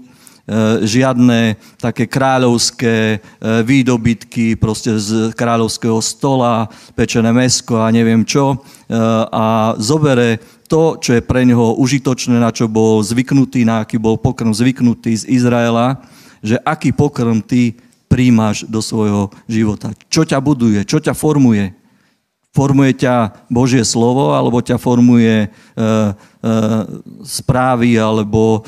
[0.51, 3.23] E, žiadne také kráľovské
[3.63, 6.67] výdobytky proste z kráľovského stola,
[6.99, 8.59] pečené mesko a neviem čo
[9.31, 14.19] a zobere to, čo je pre neho užitočné, na čo bol zvyknutý, na aký bol
[14.19, 16.03] pokrm zvyknutý z Izraela,
[16.41, 17.77] že aký pokrm ty
[18.11, 19.95] príjmaš do svojho života.
[20.11, 21.71] Čo ťa buduje, čo ťa formuje.
[22.51, 25.89] Formuje ťa Božie slovo, alebo ťa formuje e, e,
[27.23, 28.61] správy alebo e,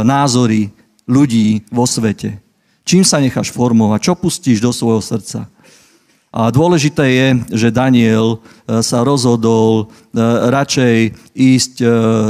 [0.00, 0.72] názory
[1.04, 2.40] ľudí vo svete.
[2.88, 4.00] Čím sa necháš formovať?
[4.00, 5.52] Čo pustíš do svojho srdca?
[6.36, 7.28] A dôležité je,
[7.64, 10.20] že Daniel e, sa rozhodol e,
[10.52, 10.96] radšej
[11.32, 11.86] ísť e,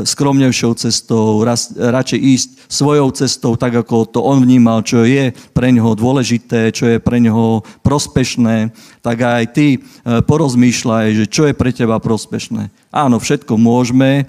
[0.07, 5.91] skromnejšou cestou, radšej ísť svojou cestou, tak ako to on vnímal, čo je pre neho
[5.99, 8.71] dôležité, čo je pre neho prospešné,
[9.03, 12.71] tak aj ty porozmýšľaj, že čo je pre teba prospešné.
[12.91, 14.27] Áno, všetko môžeme,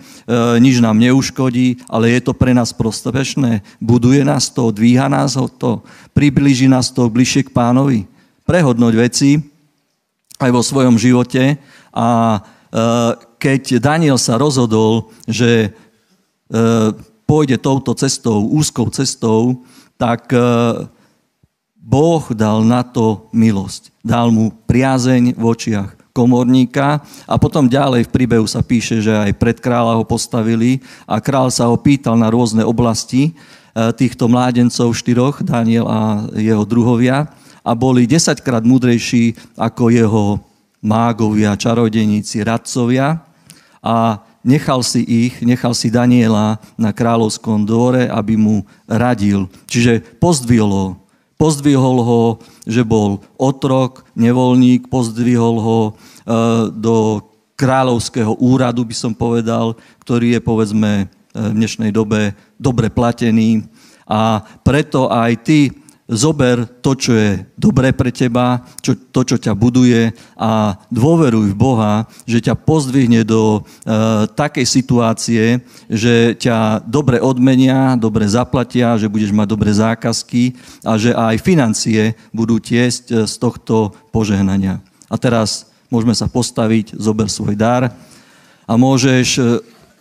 [0.61, 3.65] nič nám neuškodí, ale je to pre nás prospešné.
[3.81, 5.81] Buduje nás to, dvíha nás to,
[6.13, 8.05] priblíži nás to bližšie k pánovi.
[8.45, 9.56] Prehodnoť veci,
[10.37, 11.57] aj vo svojom živote.
[11.93, 12.39] A e,
[13.41, 15.69] keď Daniel sa rozhodol, že e,
[17.25, 19.65] pôjde touto cestou, úzkou cestou,
[19.97, 20.39] tak e,
[21.77, 23.89] Boh dal na to milosť.
[24.05, 29.37] Dal mu priazeň v očiach komorníka a potom ďalej v príbehu sa píše, že aj
[29.37, 33.37] pred kráľa ho postavili a král sa ho pýtal na rôzne oblasti
[33.77, 37.29] týchto mládencov štyroch, Daniel a jeho druhovia
[37.67, 40.25] a boli desaťkrát múdrejší ako jeho
[40.79, 43.19] mágovia, čarodeníci, radcovia
[43.83, 49.51] a nechal si ich, nechal si Daniela na kráľovskom dvore, aby mu radil.
[49.67, 50.87] Čiže pozdvihol ho.
[51.35, 52.23] Pozdvihol ho,
[52.63, 55.91] že bol otrok, nevolník, pozdvihol ho e,
[56.71, 57.21] do
[57.59, 63.69] kráľovského úradu, by som povedal, ktorý je, povedzme, e, v dnešnej dobe dobre platený.
[64.09, 65.69] A preto aj ty,
[66.07, 71.59] zober to, čo je dobré pre teba, čo, to, čo ťa buduje a dôveruj v
[71.59, 73.61] Boha, že ťa pozdvihne do e,
[74.31, 75.59] takej situácie,
[75.91, 80.55] že ťa dobre odmenia, dobre zaplatia, že budeš mať dobré zákazky
[80.87, 84.79] a že aj financie budú tiesť e, z tohto požehnania.
[85.11, 87.91] A teraz môžeme sa postaviť, zober svoj dar
[88.63, 89.41] a môžeš e,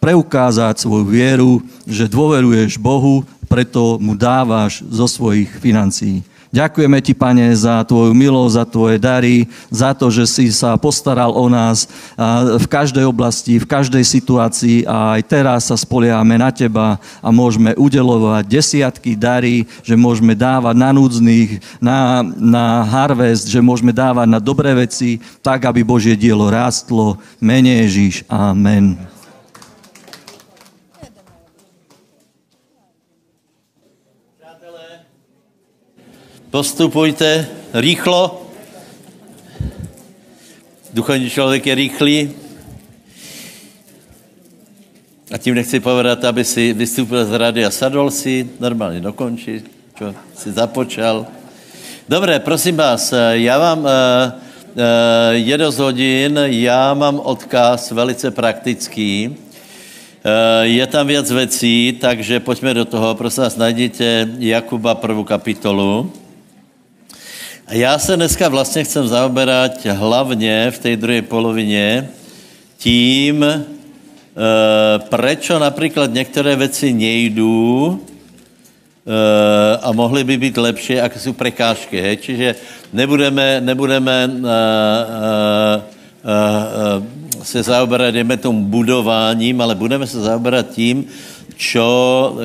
[0.07, 6.27] preukázať svoju vieru, že dôveruješ Bohu preto mu dávaš zo svojich financií.
[6.57, 11.35] Ďakujeme ti, Pane, za tvoju milosť, za tvoje dary, za to, že si sa postaral
[11.35, 11.91] o nás
[12.57, 17.75] v každej oblasti, v každej situácii a aj teraz sa spoliehame na teba a môžeme
[17.75, 24.41] udelovať desiatky dary, že môžeme dávať na núdznych, na, na harvest, že môžeme dávať na
[24.41, 27.19] dobré veci, tak, aby Božie dielo rástlo.
[27.43, 28.23] Mene Ježíš.
[28.31, 29.16] Amen.
[36.57, 38.49] Postupujte rýchlo.
[40.95, 42.31] Duchovní člověk je rýchlý.
[45.33, 50.15] A tím nechci povedat, aby si vystúpil z rady a sadol si, normálně dokončí, čo
[50.37, 51.27] si započal.
[52.09, 54.81] Dobré, prosím vás, já vám, uh, uh,
[55.33, 59.29] je dost hodin, já mám odkaz velice praktický.
[59.29, 59.35] Uh,
[60.63, 63.15] je tam věc věcí, takže pojďme do toho.
[63.15, 66.13] Prosím vás, najděte Jakuba prvou kapitolu.
[67.71, 72.09] Já se dneska vlastně chcem zaoberat hlavně v té druhé polovině
[72.79, 73.65] tím, e,
[74.99, 82.01] prečo například některé věci nejdou e, a mohly by být lepší, jak jsou prekážky.
[82.01, 82.17] Hej?
[82.17, 82.55] Čiže
[82.93, 84.49] nebudeme, nebudeme e,
[86.25, 86.35] e,
[87.43, 91.05] e, se zaoberat, jdeme tomu budováním, ale budeme se zaoberat tím,
[91.57, 92.39] čo,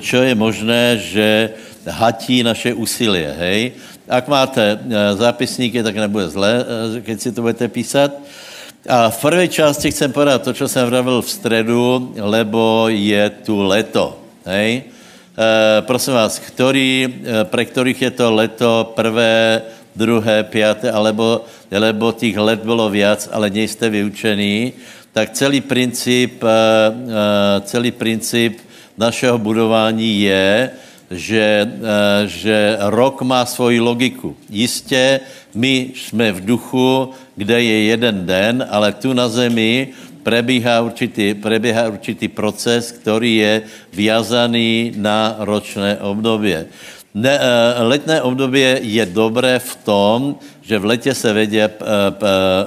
[0.00, 1.50] čo je možné, že
[1.88, 3.72] hatí naše úsilie, hej?
[4.10, 8.10] Ak máte eh, zápisníky, tak nebude zle, eh, keď si to budete písat.
[8.88, 13.60] A v první části chcem povedat to, co jsem vravil v středu, lebo je tu
[13.62, 14.16] leto.
[14.46, 14.82] Hej?
[15.36, 19.62] E, prosím vás, který, pre kterých je to leto prvé,
[19.96, 24.72] druhé, páté, alebo, alebo těch let bylo viac, ale nejste vyučení,
[25.12, 26.40] tak celý princip,
[27.60, 28.64] celý princip
[28.96, 30.70] našeho budování je,
[31.10, 34.36] že, eh, že rok má svoji logiku.
[34.50, 35.20] Jistě,
[35.54, 39.88] my jsme v duchu, kde je jeden den, ale tu na zemi
[40.22, 43.54] prebíhá určitý, prebíhá určitý proces, který je
[43.92, 46.54] viazaný na ročné období.
[47.10, 51.74] Ne, eh, letné období je dobré v tom, že v lete se vedě eh,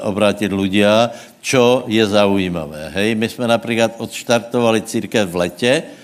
[0.03, 2.91] obrátit ľudia, čo je zaujímavé.
[2.91, 3.15] Hej?
[3.15, 6.02] My jsme například odštartovali církev v lete, eh,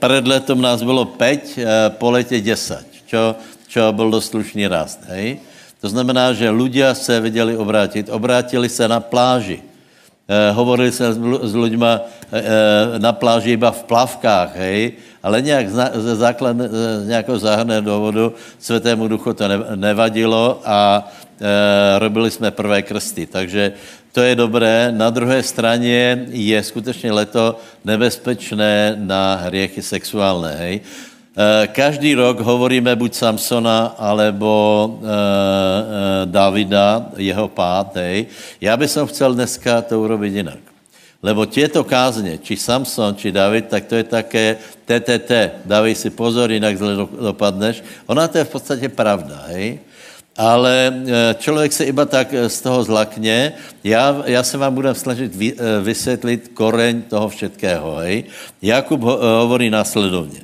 [0.00, 3.36] před letom nás bylo 5, po letě 10, čo,
[3.68, 5.04] čo byl dost slušný rast.
[5.08, 5.38] Hej?
[5.80, 8.08] To znamená, že ľudia se viděli obrátit.
[8.08, 9.62] Obrátili se na pláži.
[10.26, 11.06] Eh, hovorili se
[11.46, 11.92] s ľuďma
[12.34, 16.56] eh, na pláži iba v plavkách, hej, ale nějak ze základ,
[17.02, 21.25] z nějakého záhadného důvodu Světému duchu to nevadilo a e,
[21.98, 23.26] robili jsme prvé krsty.
[23.26, 23.72] Takže
[24.12, 24.92] to je dobré.
[24.96, 30.56] Na druhé straně je skutečně leto nebezpečné na hriechy sexuálné.
[30.58, 30.80] Hej.
[31.36, 35.12] Eh, každý rok hovoríme buď Samsona, alebo e, e,
[36.24, 38.26] Davida, jeho pátej.
[38.60, 40.58] Já bych chcel dneska to urobit jinak.
[41.22, 44.56] Lebo těto kázně, či Samson, či David, tak to je také
[44.88, 45.60] TTT.
[45.64, 47.84] Dávej si pozor, jinak zle dopadneš.
[48.06, 49.78] Ona to je v podstatě pravda, hej?
[50.36, 50.92] Ale
[51.38, 53.52] člověk se iba tak z toho zlakně.
[53.84, 55.32] Já, já se vám budem snažit
[55.82, 57.96] vysvětlit koreň toho všetkého.
[57.96, 58.24] Hej?
[58.62, 60.40] Jakub hovorí následovně.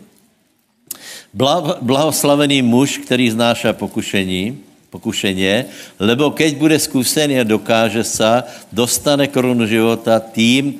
[1.80, 4.58] Blahoslavený muž, který znáša pokušení,
[4.90, 5.64] pokušeně,
[6.00, 10.74] lebo keď bude zkušený a dokáže se, dostane korunu života tým,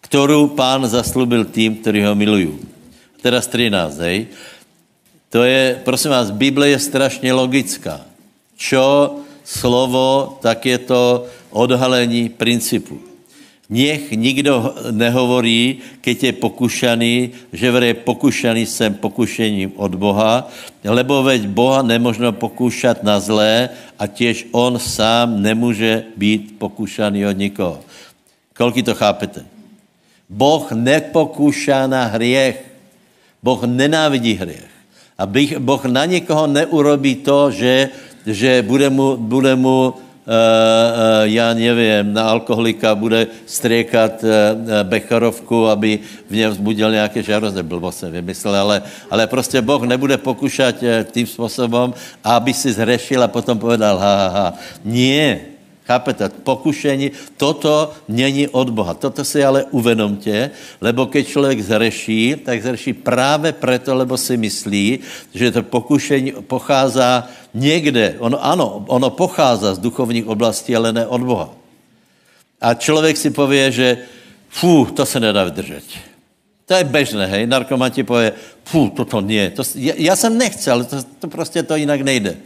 [0.00, 2.58] kterou pán zaslubil tým, který ho milují.
[3.22, 4.26] Teraz 13, hej.
[5.30, 8.00] To je, prosím vás, Bible je strašně logická.
[8.56, 12.98] Čo slovo, tak je to odhalení principu.
[13.66, 17.14] Nech nikdo nehovorí, keď je pokušaný,
[17.50, 20.46] že vre pokušaný jsem pokušením od Boha,
[20.86, 27.36] lebo veď Boha nemožno pokúšat na zlé a těž on sám nemůže být pokušaný od
[27.38, 27.78] nikoho.
[28.54, 29.42] Kolik to chápete?
[30.30, 32.62] Boh nepokúša na hriech.
[33.42, 34.70] Boh nenávidí hriech.
[35.18, 35.26] A
[35.58, 37.88] Boh na někoho neurobí to, že,
[38.26, 39.94] že bude mu, bude mu
[40.26, 47.22] Eh, eh, já nevím, na alkoholika bude striekať eh, becharovku, aby v něm vzbudil nějaké
[47.22, 50.74] žárost, blbo jsem vymyslel, ale, ale prostě Boh nebude pokušat
[51.14, 54.54] tím způsobem, aby si zhrešil a potom povedal ha, ha, ha.
[54.84, 55.40] Nie,
[55.86, 56.28] Chápete?
[56.42, 58.94] Pokušení, toto není od Boha.
[58.94, 64.98] Toto si ale uvědomte, lebo keď člověk zreší, tak zreší právě proto, lebo si myslí,
[65.34, 68.18] že to pokušení pochází někde.
[68.18, 71.54] Ono, ano, ono pochází z duchovních oblastí, ale ne od Boha.
[72.60, 73.88] A člověk si pově, že
[74.50, 75.84] fú, to se nedá vydržet.
[76.66, 77.46] To je bežné, hej.
[77.46, 78.32] Narkoman ti pově,
[78.64, 79.50] fú, toto nie.
[79.50, 82.36] To, já, já jsem nechcel, to, to prostě to jinak nejde.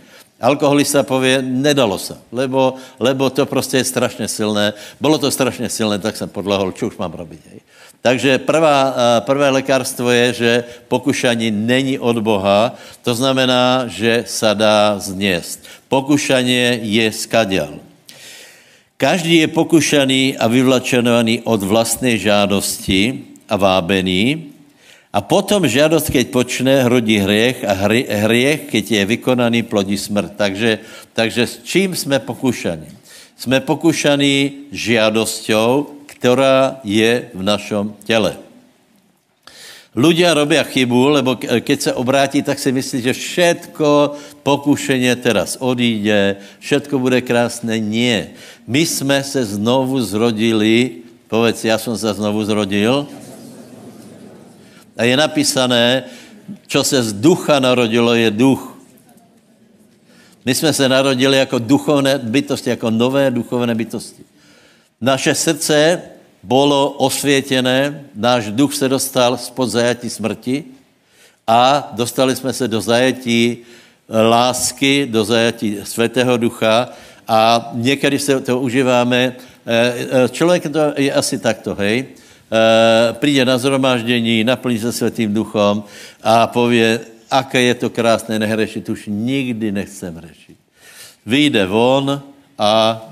[0.41, 4.73] Alkoholista pově, nedalo se, lebo, lebo to prostě je strašně silné.
[5.01, 7.41] Bylo to strašně silné, tak jsem podlehol, čo už mám robit.
[7.51, 7.61] Hej.
[8.03, 12.75] Takže prvá, prvé lékařstvo je, že pokušení není od Boha,
[13.05, 15.61] to znamená, že se dá zněst.
[15.89, 17.77] Pokušení je skadial.
[18.97, 24.50] Každý je pokušaný a vyvlačenovaný od vlastné žádosti a vábení,
[25.11, 30.39] a potom žádost, keď počne, hrodí hriech a hry, hriech, keď je vykonaný, plodí smrt.
[30.39, 30.79] Takže,
[31.13, 32.87] takže s čím jsme pokušaní?
[33.35, 38.39] Jsme pokušaní žiadosťou, která je v našem těle.
[39.91, 43.89] Ľudia robia chybu, lebo keď se obrátí, tak si myslí, že všetko
[44.47, 47.83] pokušeně teraz odíde, všetko bude krásné.
[47.83, 48.31] Nie.
[48.71, 53.11] My jsme se znovu zrodili, povedz, já jsem se znovu zrodil,
[55.01, 56.05] a je napísané,
[56.69, 58.77] čo se z ducha narodilo, je duch.
[60.45, 64.23] My jsme se narodili jako duchovné bytosti, jako nové duchovné bytosti.
[65.01, 66.03] Naše srdce
[66.43, 70.65] bylo osvětěné, náš duch se dostal spod zajatí smrti
[71.47, 73.65] a dostali jsme se do zajetí
[74.09, 76.89] lásky, do zajatí svatého ducha
[77.29, 79.37] a někdy se to užíváme.
[79.67, 82.20] Eh, eh, člověk to je asi takto, hej
[83.13, 85.85] přijde na zhromáždění, naplní se světým duchom
[86.23, 90.57] a pově, aké je to krásné nehrešit, už nikdy nechcem řešit.
[91.27, 92.23] Vyjde von
[92.59, 93.03] a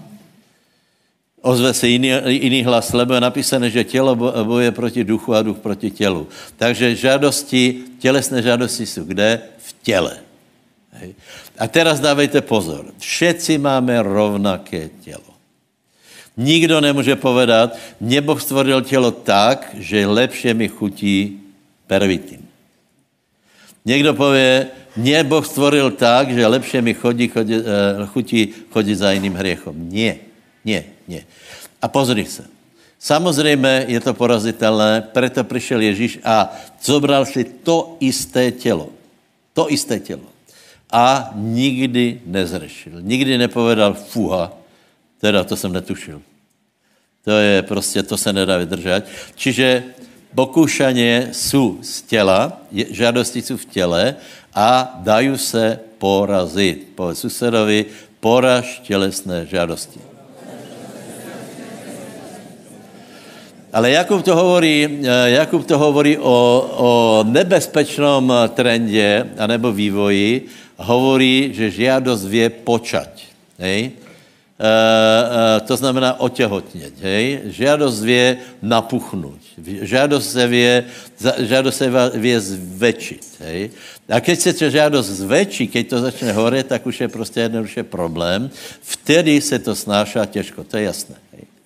[1.42, 5.58] ozve se jiný, jiný hlas, lebo je napísané, že tělo boje proti duchu a duch
[5.58, 6.28] proti tělu.
[6.56, 9.40] Takže žádosti, tělesné žádosti jsou kde?
[9.58, 10.18] V těle.
[10.92, 11.14] Hej.
[11.58, 12.84] A teraz dávejte pozor.
[12.98, 15.27] Všetci máme rovnaké tělo.
[16.38, 17.76] Nikdo nemůže povedat,
[18.20, 21.40] Boh stvoril tělo tak, že lepše mi chutí
[21.86, 22.40] pervitin.
[23.84, 24.66] Někdo pově,
[24.96, 29.74] mě Boh stvoril tak, že lepše mi chodí, chodí, eh, chutí chodit za jiným hriechom.
[29.88, 30.28] Nie.
[30.64, 31.24] Nie, nie.
[31.82, 32.44] A pozri se.
[32.98, 38.90] Samozřejmě je to porazitelné, proto přišel Ježíš a zobral si to isté tělo.
[39.52, 40.28] To isté tělo.
[40.92, 43.00] A nikdy nezrešil.
[43.00, 44.52] Nikdy nepovedal fuha,
[45.20, 46.22] teda to jsem netušil.
[47.24, 49.02] To je prostě, to se nedá vydržet.
[49.34, 49.84] Čiže
[50.34, 52.60] pokoušaně jsou z těla,
[52.90, 54.16] žádosti jsou v těle
[54.54, 56.88] a dají se porazit.
[56.94, 57.86] Povedz susedovi,
[58.20, 60.00] poraž tělesné žádosti.
[63.72, 66.30] Ale Jakub to hovorí, eh, Jakub to hovorí o,
[66.76, 66.90] o
[67.28, 70.48] nebezpečnom trendě anebo vývoji.
[70.76, 73.22] Hovorí, že žádost vě počať.
[73.58, 74.07] Hej?
[74.58, 76.94] E, e, to znamená otěhotnět.
[77.00, 77.40] Hej?
[77.44, 79.40] Žádost vě napuchnout.
[79.82, 80.84] Žádost se vě,
[81.38, 83.24] žádost se vě zväčšit.
[83.40, 83.70] Hej?
[84.08, 88.50] A keď se žádost zväčší, keď to začne horet, tak už je prostě jednoduše problém.
[88.82, 91.16] Vtedy se to snášá těžko, to je jasné.
[91.32, 91.57] Hej?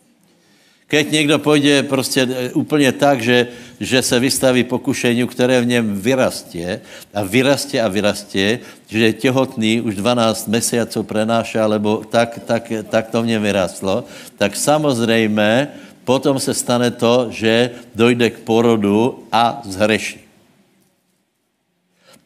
[0.93, 3.49] Keď někdo půjde prostě e, úplně tak, že,
[3.81, 6.81] že se vystaví pokušení, které v něm vyrastě
[7.15, 13.09] a vyrastě a vyrastě, že je těhotný, už 12 mesiaců prenáša, nebo tak, tak, tak
[13.09, 14.05] to v něm vyrastlo,
[14.37, 15.69] tak samozřejmě
[16.05, 20.21] potom se stane to, že dojde k porodu a zhreší.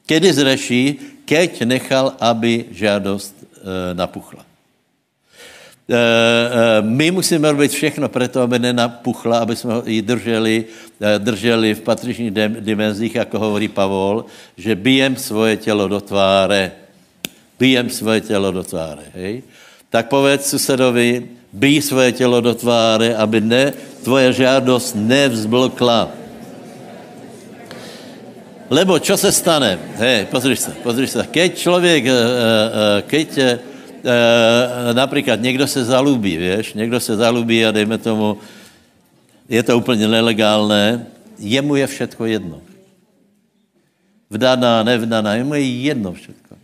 [0.07, 0.99] Kedy zhreší?
[1.25, 4.56] Keď nechal, aby žádost e, napuchla.
[5.87, 10.65] Eh, eh, my musíme robit všechno pro to, aby nenapuchla, aby jsme ji drželi,
[11.01, 12.31] eh, drželi v patřičných
[12.61, 14.27] dimenzích, jako hovorí Pavol,
[14.59, 16.73] že bijem svoje tělo do tváře.
[17.59, 19.43] Bijem svoje tělo do tváře, hej?
[19.91, 21.23] Tak povedz susedovi,
[21.53, 23.73] bij svoje tělo do tváře, aby ne,
[24.03, 26.11] tvoje žádost nevzblkla.
[28.71, 29.79] Lebo čo se stane?
[30.03, 31.23] Hej, pozriš se, pozriš se.
[31.31, 32.05] Keď člověk,
[33.07, 33.29] keď
[34.93, 38.39] například někdo se zalubí, věš, někdo se zalubí a dejme tomu,
[39.49, 41.07] je to úplně nelegálné,
[41.39, 42.61] jemu je všetko jedno.
[44.31, 46.57] Vdaná, nevdaná, jemu je jedno všetko.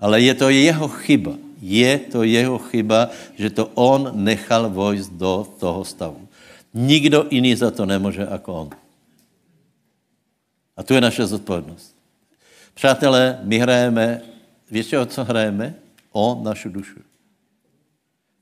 [0.00, 1.34] Ale je to jeho chyba.
[1.60, 6.28] Je to jeho chyba, že to on nechal vojsť do toho stavu.
[6.74, 8.68] Nikdo jiný za to nemůže jako on.
[10.76, 11.92] A tu je naše zodpovědnost.
[12.74, 14.22] Přátelé, my hrajeme,
[14.70, 15.74] víš, o co hrajeme?
[16.12, 17.00] O našu dušu.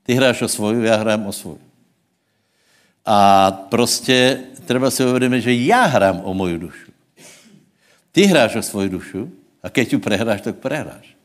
[0.03, 1.59] Ty hráš o svoju, já hrám o svou.
[3.05, 6.91] A prostě třeba si uvědomit, že já hrám o moju dušu.
[8.11, 9.31] Ty hráš o svoju dušu
[9.63, 11.18] a keď ju prehráš, tak prehráš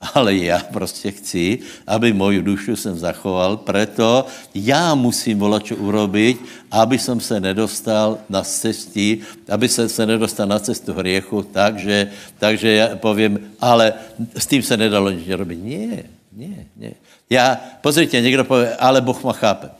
[0.14, 6.36] ale já prostě chci, aby moju dušu jsem zachoval, proto já musím volat, čo urobiť,
[6.72, 12.68] aby som se nedostal na cestí, aby se, se nedostal na cestu hriechu, takže, takže
[12.72, 13.92] já povím, ale
[14.36, 15.58] s tím se nedalo nic robit.
[15.60, 16.94] Nie, nie, nie.
[17.30, 19.70] Já, pozrite, někdo pově, ale Boh ma chápe.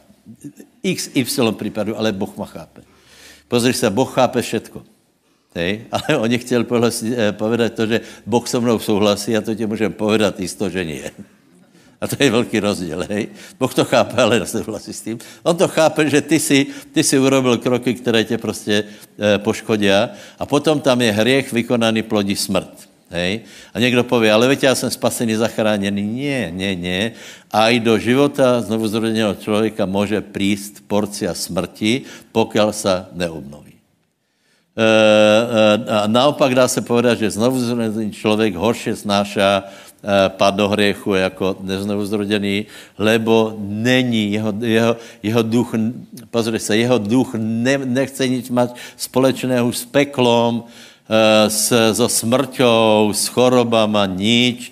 [0.82, 2.82] X, Y případu, ale Boh ma chápe.
[3.48, 4.82] Pozri se, Boh chápe všetko.
[5.54, 5.86] Hej?
[5.92, 9.94] Ale oni chtěli eh, povedat to, že Boh so mnou souhlasí a to tě můžeme
[9.94, 11.10] povedat jisto, že nie.
[12.00, 13.28] A to je velký rozdíl, hej?
[13.60, 15.18] Boh to chápe, ale nesouhlasí s tím.
[15.44, 18.84] On to chápe, že ty si, ty si urobil kroky, které tě prostě
[19.20, 19.92] e, poškodí
[20.38, 22.88] a potom tam je hriech vykonaný plodí smrt.
[23.10, 23.40] Hej?
[23.74, 26.02] A někdo pově, ale veď já jsem spasený, zachráněný.
[26.02, 27.12] Nie, nie, nie.
[27.52, 33.69] A i do života znovu zrodeného člověka může prísť porcia smrti, pokud se neobnoví.
[34.70, 40.54] Eh, eh, a naopak dá se povedat, že znovu zrodený člověk horše snáša eh, pad
[40.54, 45.74] do hriechu jako neznovu zrodený, lebo není jeho, jeho, jeho duch,
[46.30, 50.64] pozri se, jeho duch ne, nechce nic mať společného s peklom,
[51.50, 54.70] s, so smrťou, s chorobama, nič.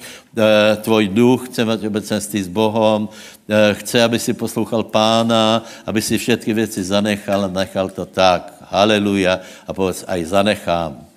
[0.86, 3.11] Tvoj duch chce mať obecenství s Bohom,
[3.51, 9.40] chce, aby si poslouchal pána, aby si všetky věci zanechal a nechal to tak haleluja
[9.66, 11.08] a povedz, aj zanechám.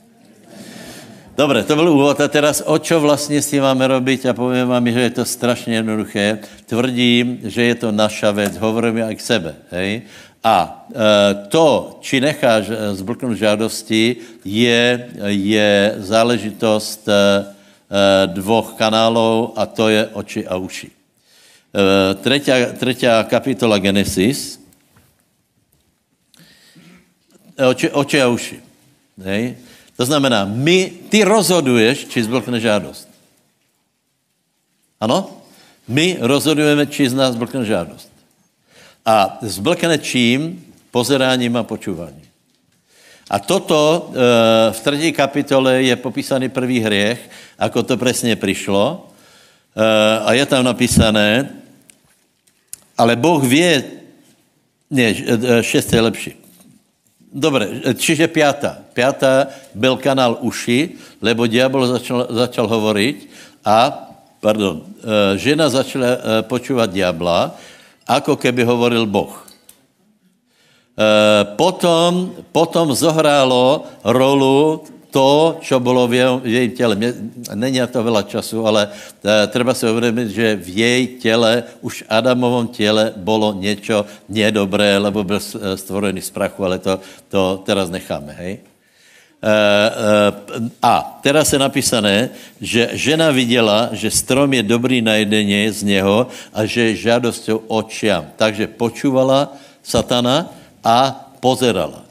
[1.41, 4.67] Dobre, to byl úvod a teraz o čo vlastně s tím máme robiť a povím
[4.67, 6.39] vám, že je to strašně jednoduché.
[6.65, 10.01] Tvrdím, že je to naša věc, hovorím aj k sebe, hej?
[10.43, 10.97] A e,
[11.49, 17.17] to, či necháš e, zblknout žádosti, je, je záležitost e, e,
[18.27, 20.89] dvoch kanálů a to je oči a uši.
[20.89, 22.13] E,
[22.77, 24.60] tretia kapitola Genesis,
[27.69, 28.57] oči, oči a uši.
[29.21, 29.55] Hej?
[29.97, 33.05] To znamená, my, ty rozhoduješ, či zblkne žádost.
[34.97, 35.43] Ano?
[35.85, 38.09] My rozhodujeme, či z nás zblkne žádost.
[39.05, 40.57] A zblkne čím?
[40.91, 42.27] Pozeráním a počúváním.
[43.31, 44.21] A toto e,
[44.75, 47.19] v třetí kapitole je popísaný prvý hriech,
[47.55, 49.07] ako to přesně přišlo.
[49.71, 51.61] E, a je tam napísané,
[53.01, 53.81] Ale Boh vie,
[54.93, 55.09] nie,
[55.65, 56.31] šesté je lepší.
[57.31, 58.83] Dobre, čiže piata.
[58.91, 63.17] Piata byl kanál uši, lebo diabol začal, začal hovoriť
[63.63, 64.11] a,
[64.43, 64.83] pardon,
[65.39, 67.55] žena začala počúvať diabla,
[68.03, 69.31] ako keby hovoril Boh.
[71.55, 76.95] Potom, potom zohrálo rolu to, čo bylo v, jej, v jejím těle.
[76.95, 77.13] Mě,
[77.53, 82.03] není na to veľa času, ale e, treba si uvědomit, že v jej těle, už
[82.09, 85.39] Adamovom těle bylo něco nedobré, lebo byl
[85.75, 88.53] stvorený z prachu, ale to, to teraz necháme, hej?
[89.41, 89.53] E, e,
[90.81, 92.29] a teraz je napísané,
[92.61, 97.67] že žena viděla, že strom je dobrý na jedenie z něho a že je žádostou
[97.67, 98.31] očiam.
[98.39, 99.51] Takže počúvala
[99.83, 100.47] satana
[100.85, 101.11] a
[101.43, 102.05] pozerala.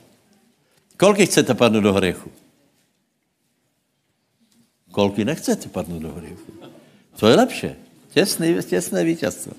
[1.00, 2.39] Kolik chcete padnout do hriechu?
[4.90, 6.52] Kolky nechcete padnout do hriechu.
[7.16, 7.68] To je lepší.
[8.10, 9.52] Těsný, těsné vítězstvo.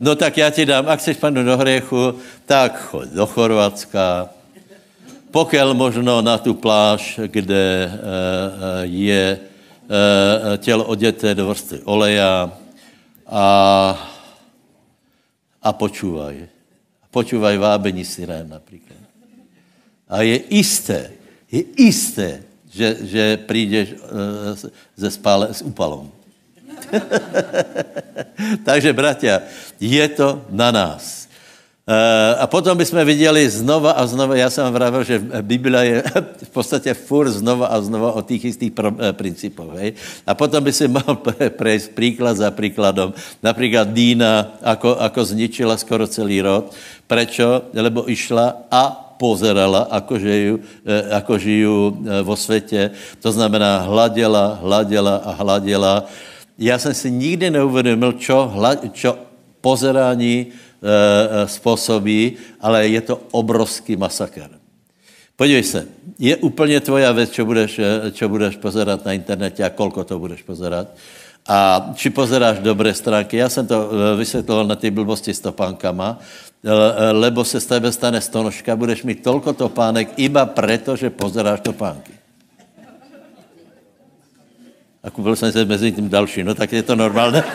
[0.00, 2.14] No tak já ti dám, ak chceš padnout do hriechu,
[2.46, 4.28] tak choď do Chorvatska,
[5.30, 8.00] pokel možno na tu pláž, kde uh,
[8.82, 12.52] je uh, tělo oděté do vrstvy oleja
[13.26, 13.44] a,
[15.62, 16.48] a počúvaj.
[17.10, 18.98] Počúvaj vábení sirén například.
[20.08, 21.12] A je jisté,
[21.52, 23.94] je jisté, že, že přijdeš
[24.96, 26.10] ze spále, s upalom.
[28.64, 29.42] Takže, bratia,
[29.80, 31.28] je to na nás.
[32.38, 36.02] A potom bychom viděli znova a znova, já jsem vravil, že Biblia je
[36.44, 38.72] v podstatě furt znova a znova o těch istých
[39.12, 39.72] principů.
[39.72, 39.92] Hej?
[40.26, 41.16] A potom by si mohl
[41.56, 43.16] prejsť příklad za příkladom.
[43.42, 46.76] Například Dýna, ako, ako zničila skoro celý rod.
[47.08, 47.72] Prečo?
[47.72, 50.54] Lebo išla a pozerala, ako žijú,
[50.86, 51.92] e, ako žijú e,
[52.22, 52.90] vo světě.
[53.20, 56.06] To znamená hladila, hladila a hladila.
[56.58, 59.18] Já jsem si nikdy neuvědomil, čo, hla, čo
[59.60, 64.50] pozerání e, e, způsobí, ale je to obrovský masakr.
[65.36, 65.86] Podívej se,
[66.18, 70.42] je úplně tvoja věc, čo budeš, čo budeš pozerat na internete a kolko to budeš
[70.42, 70.90] pozerat.
[71.48, 73.36] A či pozeráš dobré stránky.
[73.36, 76.18] Já jsem to vysvětloval na ty blbosti s topánkama.
[76.64, 81.60] Eh, lebo se z tebe stane stonožka, budeš mít tolko topánek iba preto, že pozeráš
[81.60, 82.12] topánky.
[85.02, 87.44] A koupil jsem se mezi tím další, no tak je to normálné.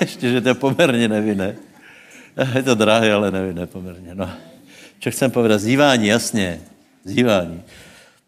[0.00, 1.56] Ještě, že to je poměrně nevinné.
[2.54, 4.14] Je to drahé, ale nevinné poměrně.
[4.14, 4.30] No.
[5.00, 5.60] Co chcem povedat?
[5.60, 6.60] Zívání, jasně.
[7.04, 7.62] Zívání.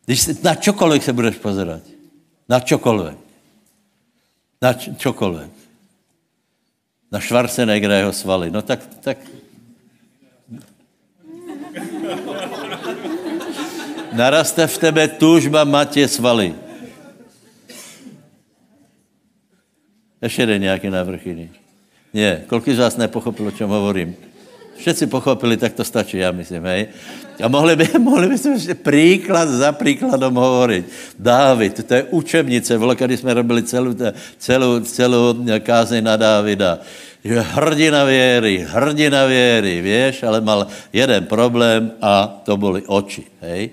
[0.05, 1.83] Když se, na čokoliv se budeš pozerať.
[2.49, 3.28] Na čokoliv.
[4.63, 5.51] Na čokoliv.
[7.13, 8.51] Na Schwarzeneggera jeho svaly.
[8.51, 9.19] No tak, tak...
[14.13, 16.55] Naraste v tebe tužba matě svaly.
[20.23, 21.51] Ještě jeden nějaký návrh jiný.
[22.15, 24.17] Ne, kolik z vás nepochopilo, o čem hovorím?
[24.79, 26.87] Všetci pochopili, tak to stačí, já myslím, hej.
[27.43, 30.87] A mohli by, mohli by jsme příklad za příkladom hovorit.
[31.19, 33.95] Dávid, to je učebnice, vole, když jsme robili celou,
[34.39, 36.79] celou, celou kázeň na Dávida.
[37.25, 43.71] Hrdina věry, hrdina věry, věš, ale mal jeden problém a to byly oči, hej.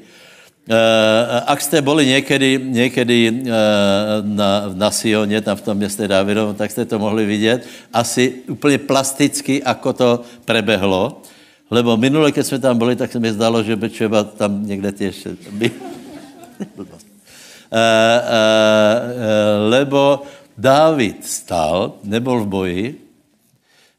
[0.66, 3.48] Uh, ak jste byli někdy, někdy uh,
[4.24, 8.78] na, na Sioně, tam v tom městě Davidom, tak jste to mohli vidět asi úplně
[8.78, 11.22] plasticky, ako to prebehlo.
[11.72, 14.92] Lebo minule, když jsme tam byli, tak se mi zdalo, že by třeba tam někde
[14.92, 15.72] těž by...
[15.72, 16.90] uh, uh,
[19.70, 20.22] lebo
[20.58, 23.02] Dávid stal, nebyl v boji,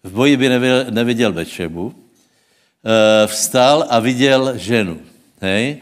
[0.05, 1.95] v boji by neviděl, neviděl Bečebu,
[3.27, 4.99] vstal a viděl ženu.
[5.41, 5.77] Hej?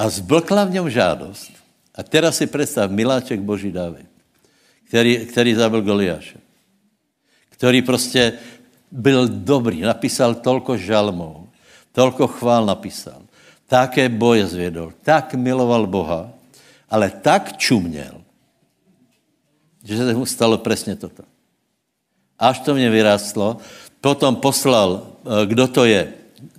[0.00, 1.52] A zblkla v něm žádost.
[1.94, 4.08] A teraz si představ, miláček Boží David,
[4.88, 6.38] který, který zabil Goliáše,
[7.48, 8.32] který prostě
[8.90, 11.48] byl dobrý, napísal tolko žalmů,
[11.92, 13.22] tolko chvál napísal,
[13.66, 16.32] také boje zvědol, tak miloval Boha,
[16.90, 18.24] ale tak čuměl,
[19.84, 21.22] že se mu stalo přesně toto.
[22.38, 23.56] Až to mě vyrástlo,
[24.00, 26.12] potom poslal, eh, kdo to je.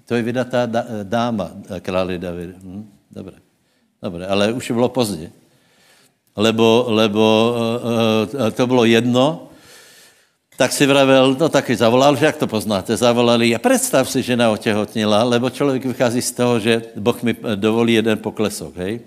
[0.05, 0.69] To je vydatá
[1.03, 2.61] dáma eh, králi David.
[2.61, 3.00] Hm?
[3.11, 3.37] Dobré.
[4.01, 5.31] Dobré, ale už bylo pozdě.
[6.35, 7.55] Lebo, lebo
[8.33, 9.47] uh, to bylo jedno,
[10.57, 14.37] tak si vravel, no taky zavolal, že jak to poznáte, zavolali a představ si, že
[14.47, 19.01] otěhotnila, lebo člověk vychází z toho, že Boh mi dovolí jeden poklesok, hej?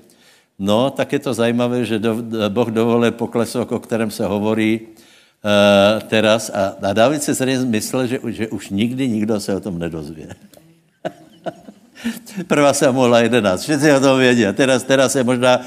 [0.59, 2.17] No, tak je to zajímavé, že do,
[2.49, 8.07] Boh dovolil poklesok, o kterém se hovorí uh, teraz a, a David si zřejmě myslel,
[8.07, 10.29] že, že už nikdy nikdo se o tom nedozvě.
[12.47, 13.63] Prvá Samuela 11.
[13.63, 14.45] Všichni o tom vědí.
[14.53, 15.61] Teraz, teraz je možná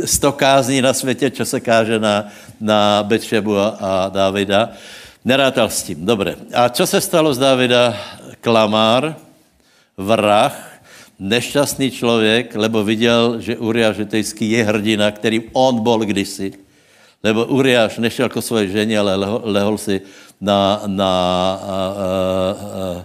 [0.00, 2.28] e, 100 kázní na světě, čo se káže na,
[2.60, 4.72] na Betšebu a, a Davida.
[5.24, 6.06] Nerátal s tím.
[6.06, 6.36] Dobre.
[6.54, 7.96] A co se stalo z Davida?
[8.40, 9.16] Klamár,
[9.96, 10.52] vrah,
[11.18, 16.52] nešťastný člověk, lebo viděl, že Uriáš Žetejský je hrdina, kterým on bol kdysi.
[17.24, 20.00] Lebo Uriáš nešel ko svoje ženě, ale lehol, lehol si
[20.40, 21.76] na, na a, a,
[23.00, 23.04] a,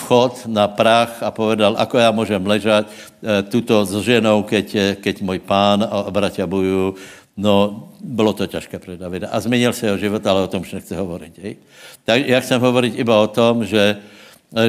[0.00, 5.22] vchod na prach a povedal, ako já můžem ležet e, tuto s ženou, keď, keď
[5.22, 6.92] můj pán a bratia bojují.
[7.36, 9.28] No, bylo to těžké pro Davida.
[9.28, 11.38] A změnil se jeho život, ale o tom už nechci hovorit.
[11.38, 11.56] Hej?
[12.04, 13.96] Tak já chcem hovorit iba o tom, že,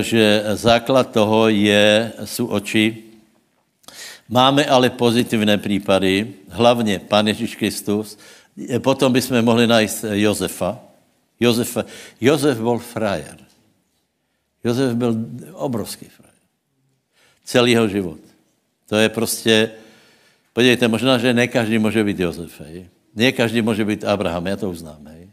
[0.02, 2.98] že základ toho je, jsou oči.
[4.30, 8.18] Máme ale pozitivné případy, hlavně Pán Ježíš Kristus.
[8.80, 10.80] Potom bychom mohli najít Josefa.
[11.40, 11.86] Josefa.
[12.22, 13.41] Josef byl frajer.
[14.64, 15.16] Josef byl
[15.54, 16.36] obrovský frajer.
[17.46, 18.20] Celý jeho život.
[18.90, 19.72] To je prostě,
[20.54, 22.86] podívejte, možná, že ne každý může být Josef, hej.
[23.16, 25.30] Ne každý může být Abraham, já to uznám, hej.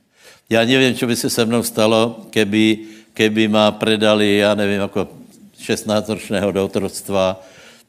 [0.50, 2.78] Já nevím, co by se se mnou stalo, keby,
[3.14, 5.08] keby má predali, já nevím, jako
[5.60, 7.42] 16-ročného do otroctva,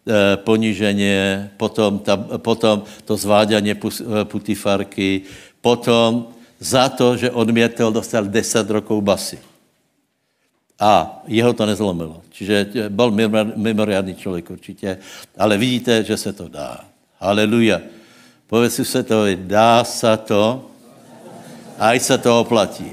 [0.07, 5.21] eh, poníženě, potom, ta, potom to zváďanie eh, putifarky,
[5.61, 6.27] potom
[6.59, 9.39] za to, že odmětl, dostal 10 rokov basy.
[10.79, 12.21] A jeho to nezlomilo.
[12.29, 13.11] Čiže byl
[13.55, 14.97] mimoriadný člověk určitě.
[15.37, 16.79] Ale vidíte, že se to dá.
[17.19, 17.81] Haleluja.
[18.47, 20.69] Povedz si se to, dá se to,
[21.79, 22.91] a i se to oplatí.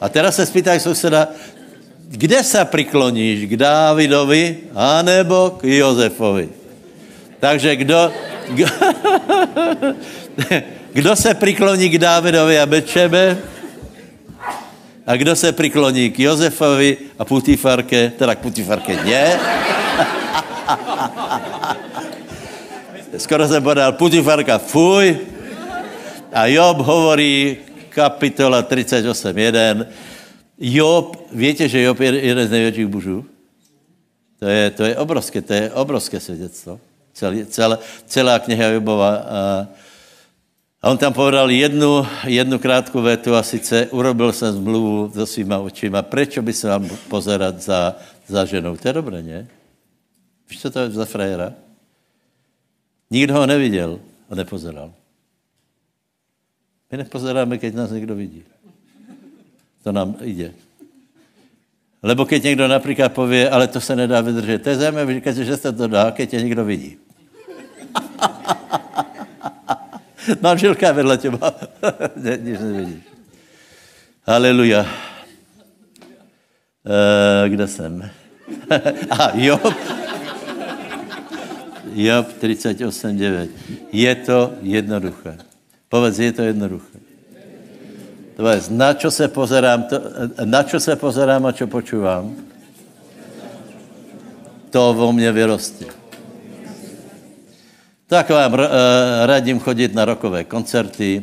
[0.00, 1.28] A teraz se spýtaj souseda,
[2.08, 3.46] kde se prikloníš?
[3.46, 6.48] K Dávidovi anebo k Jozefovi?
[7.40, 8.12] Takže kdo,
[10.92, 13.38] kdo se prikloní k Dávidovi a Bečebe?
[15.06, 19.40] A kdo se prikloní k Jozefovi a Putifarke, teda k Putifarke ne.
[23.18, 25.18] Skoro jsem podal Putifarka, fuj.
[26.32, 27.56] A Job hovorí,
[27.88, 29.86] kapitola 38.1,
[30.58, 33.24] Job, víte, že Job je jeden z největších mužů?
[34.38, 36.80] To je, to je obrovské, to je obrovské svědectvo.
[37.12, 39.14] Celý, celá, celá kniha Jobova.
[39.16, 39.66] A,
[40.84, 45.58] a on tam povedal jednu, jednu krátkou větu a sice urobil jsem zmluvu so svýma
[45.58, 46.02] očima.
[46.02, 47.96] Prečo by se vám pozerat za,
[48.28, 48.76] za ženou?
[48.76, 49.48] To je dobré, ne?
[50.50, 51.52] Víš, co to je za frajera?
[53.10, 54.92] Nikdo ho neviděl a nepozeral.
[56.92, 58.44] My nepozeráme, keď nás někdo vidí.
[59.82, 60.52] To nám jde.
[62.02, 64.62] Lebo keď někdo například pově, ale to se nedá vydržet.
[64.62, 66.96] To je zajímavé, že se to dá, keď tě někdo vidí.
[70.40, 71.54] Manželka vedle těba.
[72.16, 73.02] ne, nic nevidíš.
[74.26, 74.86] Haleluja.
[76.86, 78.10] E, kde jsem?
[79.10, 79.74] A Job.
[81.94, 83.48] Job 38.9.
[83.92, 85.38] Je to jednoduché.
[85.88, 86.98] Povedz, je to jednoduché.
[88.36, 89.96] Povedz, na čo se pozerám, to,
[90.44, 92.34] na čo se pozerám a čo počúvám?
[94.70, 95.86] To vo mně vyrostí.
[98.06, 98.60] Tak vám uh,
[99.24, 101.22] radím chodit na rokové koncerty,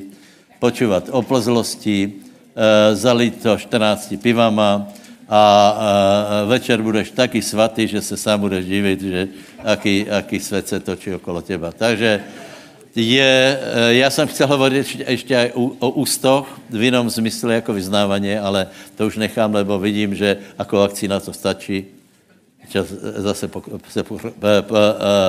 [0.59, 4.89] počúvat o plzlosti, uh, zalít to 14 pivama
[5.29, 5.41] a
[5.77, 9.27] uh, večer budeš taky svatý, že se sám budeš divit, že
[9.63, 11.71] aký, aký svět se točí okolo těba.
[11.71, 12.23] Takže
[12.95, 13.59] je,
[13.89, 19.07] já jsem chtěl hovořit ještě o, o ústoch, v jinom zmysle jako vyznávání, ale to
[19.07, 22.00] už nechám, lebo vidím, že jako akcí na to stačí
[22.71, 22.87] čas
[23.19, 23.51] zase
[23.89, 24.17] se po,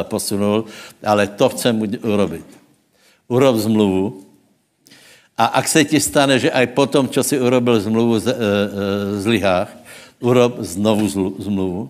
[0.08, 0.64] posunul,
[1.02, 2.46] ale to chcem urobit.
[3.28, 4.22] Urob zmluvu
[5.38, 8.36] a ak se ti stane, že aj potom, čo si urobil zmluvu z, e, e,
[9.24, 9.70] zlyhách,
[10.22, 11.08] urob znovu
[11.40, 11.82] zmluvu,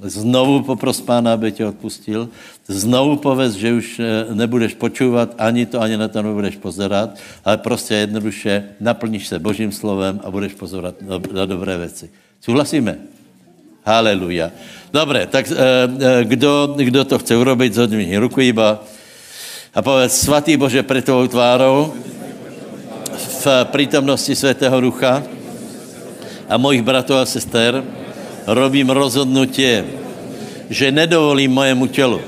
[0.00, 2.28] znovu popros pána, aby tě odpustil,
[2.66, 3.86] znovu povedz, že už
[4.32, 9.72] nebudeš počúvat ani to, ani na to nebudeš pozerat, ale prostě jednoduše naplníš se Božím
[9.72, 10.94] slovem a budeš pozorovat
[11.32, 12.10] na dobré věci.
[12.40, 13.19] Souhlasíme?
[13.90, 14.54] Haleluja.
[14.94, 15.54] Dobre, tak e,
[16.22, 18.78] kdo, kdo to chce urobiť, zhodni ruku iba
[19.74, 21.90] a povedz, svatý Bože, pre tvojou tvárou
[23.10, 25.26] v prítomnosti Svetého Ducha
[26.46, 27.82] a mojich bratov a sester
[28.46, 29.82] robím rozhodnutie,
[30.70, 32.20] že nedovolím mojemu tělu,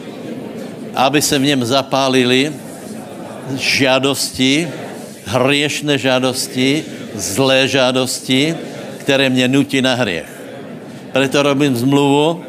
[0.98, 2.50] aby se v něm zapálili
[3.54, 4.66] žádosti,
[5.30, 6.84] hriešné žádosti,
[7.14, 8.54] zlé žádosti,
[8.98, 10.31] které mě nutí na hriech.
[11.12, 12.44] Preto robím zmluvu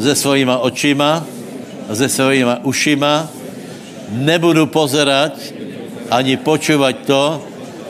[0.00, 1.24] se svojima očima,
[1.92, 3.28] se svojima ušima.
[4.10, 5.52] Nebudu pozerať
[6.10, 7.22] ani počúvať to,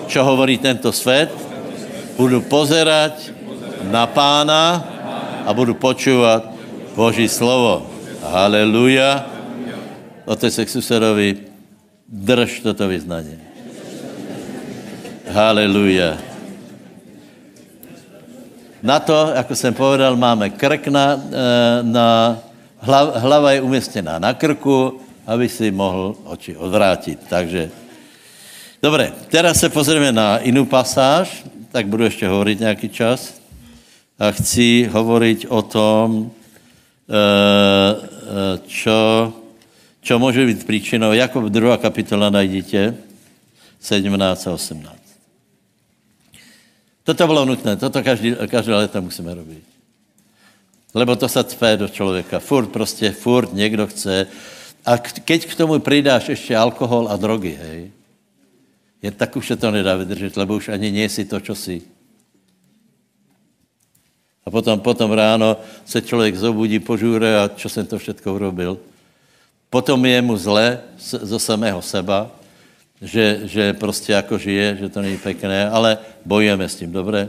[0.07, 1.31] čo hovorí tento svět.
[2.19, 3.35] Budu pozerať
[3.91, 4.83] na pána
[5.47, 6.47] a budu počúvat
[6.95, 7.87] Boží slovo.
[8.23, 9.27] Haleluja.
[10.25, 11.37] Otec susedovi,
[12.09, 13.37] drž toto vyznání.
[15.29, 16.34] Haleluja.
[18.85, 22.39] Na to, jako jsem povedal, máme krk na, eh, na
[23.15, 27.19] hlava je umístěná na krku, aby si mohl oči odvrátit.
[27.29, 27.71] Takže,
[28.83, 33.41] dobré, teraz se pozrieme na jinou pasáž, tak budu ještě hovorit nějaký čas.
[34.19, 36.31] A chci hovoriť o tom,
[37.09, 37.97] eh,
[38.55, 38.61] eh,
[40.01, 41.13] čo, může být příčinou.
[41.13, 41.77] Jakob 2.
[41.77, 42.95] kapitola najdete,
[43.81, 45.04] 17 a 18.
[47.05, 49.65] Toto bylo nutné, toto každý, každé léto musíme robit.
[50.95, 52.39] Lebo to se cpe do člověka.
[52.39, 54.27] Furt prostě, furt někdo chce.
[54.87, 57.91] A keď k tomu přidáš ještě alkohol a drogy, hej,
[59.03, 61.85] je, tak už se to nedá vydržet, lebo už ani nie si to, čo si.
[64.45, 68.81] A potom, potom ráno se člověk zobudí, požůre a čo jsem to všetko urobil.
[69.71, 72.31] Potom je mu zle zo samého seba,
[73.05, 77.29] že, že prostě jako žije, že to není pekné, ale bojujeme s tím, dobré?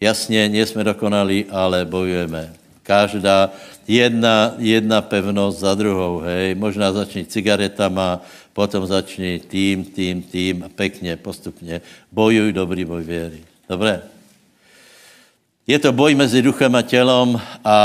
[0.00, 2.52] Jasně, nejsme dokonalí, ale bojujeme.
[2.82, 3.50] Každá
[3.88, 6.54] jedna, jedna pevnost za druhou, hej.
[6.54, 8.20] Možná začni cigaretama,
[8.52, 11.80] potom začni tým, tým, tým pekně, postupně.
[12.12, 13.40] Bojuj dobrý boj věry.
[13.68, 14.02] Dobré?
[15.66, 17.78] Je to boj mezi duchem a tělom a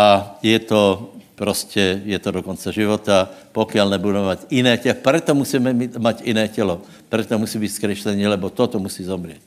[0.43, 4.99] je to prostě, je to do konce života, pokud nebudeme mít jiné tělo.
[4.99, 6.81] Proto musíme mít, mít jiné tělo.
[7.09, 9.39] Proto musí být zkreslení, lebo toto musí zomřít.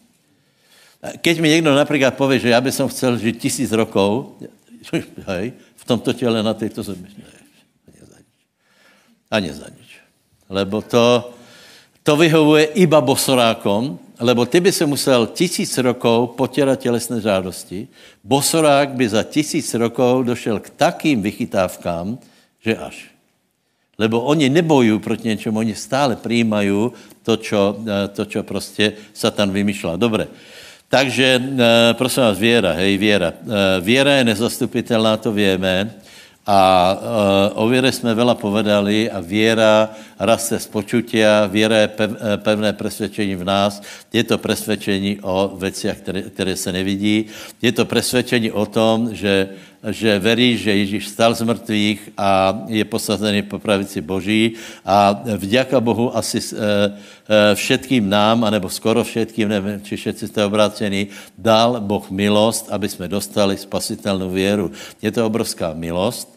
[1.20, 4.40] Keď mi někdo například pově, že já bych chcel žít tisíc rokov,
[5.28, 7.08] hej, v tomto těle na této zemi,
[7.84, 8.36] ani za nič.
[9.30, 9.90] Ani za nič.
[10.48, 11.30] Lebo to,
[12.02, 17.88] to vyhovuje iba bosorákom, lebo ty by se musel tisíc rokov potěrat tělesné žádosti.
[18.24, 22.18] Bosorák by za tisíc rokov došel k takým vychytávkám,
[22.64, 23.10] že až.
[23.98, 26.90] Lebo oni nebojují proti něčemu, oni stále přijímají
[27.22, 27.76] to, čo,
[28.12, 29.96] to, čo prostě Satan vymýšlel.
[29.96, 30.26] Dobre.
[30.88, 31.42] Takže
[31.92, 33.32] prosím vás, věra, hej, věra.
[33.80, 35.94] Věra je nezastupitelná, to víme.
[36.46, 36.98] A
[37.54, 42.72] uh, o věre jsme vela povedali a věra raste z počutia, věra je pev, pevné
[42.72, 43.82] presvědčení v nás,
[44.12, 47.26] je to presvědčení o věcech, které, které se nevidí,
[47.62, 49.48] je to presvědčení o tom, že,
[49.90, 54.54] že verí, že Ježíš stal z mrtvých a je posazený po pravici Boží.
[54.86, 60.40] A vďaka Bohu asi uh, uh, všetkým nám, anebo skoro všetkým, nevím, či všetci jste
[60.46, 64.70] obrácení, dal Boh milost, aby jsme dostali spasitelnou věru.
[65.02, 66.30] Je to obrovská milost.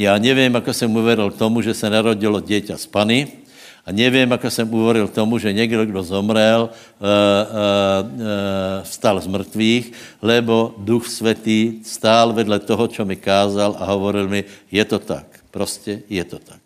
[0.00, 3.39] Já nevím, ako jsem uvedl k tomu, že se narodilo dieťa z Pany,
[3.90, 8.22] a nevím, ako jsem k tomu, že někdo, kdo zomrel, uh, uh, uh,
[8.86, 14.46] vstal z mrtvých, lebo Duch Svatý stál vedle toho, čo mi kázal a hovoril mi,
[14.70, 16.62] je to tak, prostě je to tak.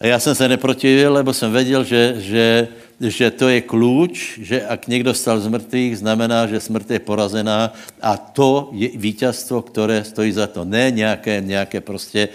[0.00, 2.68] A já jsem se neprotivil, lebo jsem věděl, že, že
[3.00, 7.72] že to je klíč, že ak někdo stal z mrtvých, znamená, že smrt je porazená
[8.00, 10.64] a to je vítězstvo, které stojí za to.
[10.64, 12.28] Ne nějaké, nějaké prostě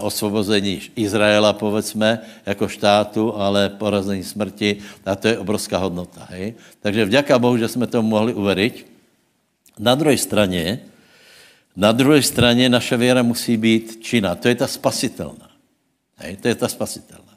[0.00, 6.24] osvobození Izraela, povedzme, jako štátu, ale porazení smrti a to je obrovská hodnota.
[6.30, 6.54] Hej?
[6.80, 8.86] Takže vďaka Bohu, že jsme to mohli uveriť.
[9.78, 10.80] Na druhé straně,
[11.76, 14.34] na druhé straně naše věra musí být činná.
[14.34, 15.50] To je ta spasitelná.
[16.16, 16.36] Hej?
[16.36, 17.27] To je ta spasitelná.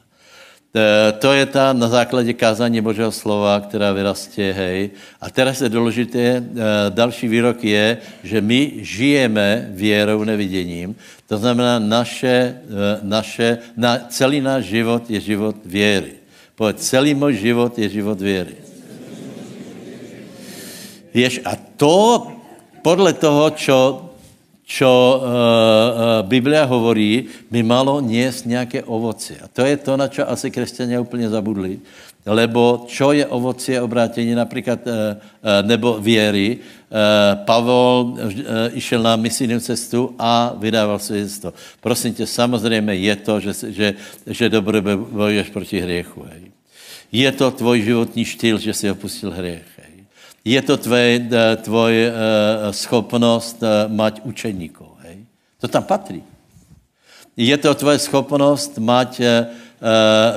[0.72, 4.90] Eh, to je ta na základě kázání Božího slova, která vyrastě, hej.
[5.20, 6.42] A teraz je důležité, eh,
[6.88, 10.96] další výrok je, že my žijeme věrou neviděním.
[11.28, 16.24] To znamená, naše, eh, naše, na, celý náš život je život věry.
[16.56, 18.56] Pojď, celý můj život je život věry.
[21.14, 22.32] Víš, a to
[22.82, 24.08] podle toho, čo
[24.72, 29.36] čo uh, uh, Biblia hovorí, by malo niesť nějaké ovoci.
[29.36, 31.84] A to je to, na čo asi křesťania úplně zabudli.
[32.24, 36.58] Lebo čo je ovocie obrátění například, uh, uh, nebo věry,
[37.48, 38.20] Pavel
[38.76, 41.56] išel na misijnou cestu a vydával svědectvo.
[41.80, 43.88] Prosím tě, samozřejmě je to, že, že,
[44.26, 46.20] že dobře bojuješ proti hriechu.
[46.28, 46.52] Hej.
[47.12, 49.71] Je to tvoj životní štýl, že si opustil hriech.
[50.42, 52.12] Je to tvoje, eh, tvoj uh,
[52.74, 54.98] schopnost uh, mať učeníkov.
[55.06, 55.22] Hej?
[55.62, 56.22] To tam patří.
[57.36, 59.20] Je to tvoje schopnost mať,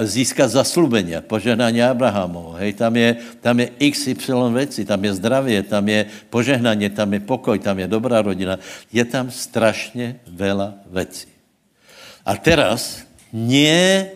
[0.01, 2.56] získat zaslubení, požehnání Abrahamu.
[2.58, 2.74] Hej?
[2.74, 7.60] Tam, je, tam je XY věcí, tam je zdravě, tam je požehnání, tam je pokoj,
[7.60, 8.58] tam je dobrá rodina.
[8.93, 11.28] Je tam strašně veľa věcí.
[12.26, 14.10] A teraz nie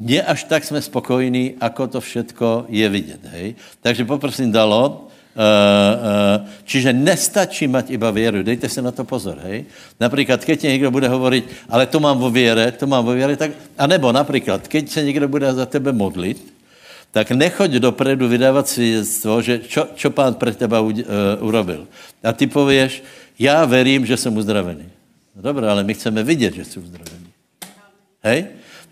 [0.00, 3.20] nie až tak jsme spokojní, ako to všetko je vidět.
[3.32, 3.54] Hej?
[3.80, 5.06] Takže poprosím Dalo,
[6.64, 8.42] čiže nestačí mať iba věru.
[8.42, 9.68] Dejte se na to pozor, hej.
[10.00, 13.50] Například, keď někdo bude hovoriť, ale to mám vo věre, to mám vo věre, tak,
[13.78, 16.40] a nebo například, keď se někdo bude za tebe modlit,
[17.12, 20.92] tak nechoď dopredu vydávat svědectvo, že čo, čo pán pre teba uh,
[21.40, 21.88] urobil.
[22.24, 23.04] A ty pověš,
[23.38, 24.88] já verím, že jsem uzdravený.
[25.36, 27.28] No dobré, ale my chceme vidět, že jsi uzdravený.
[28.24, 28.44] Hej?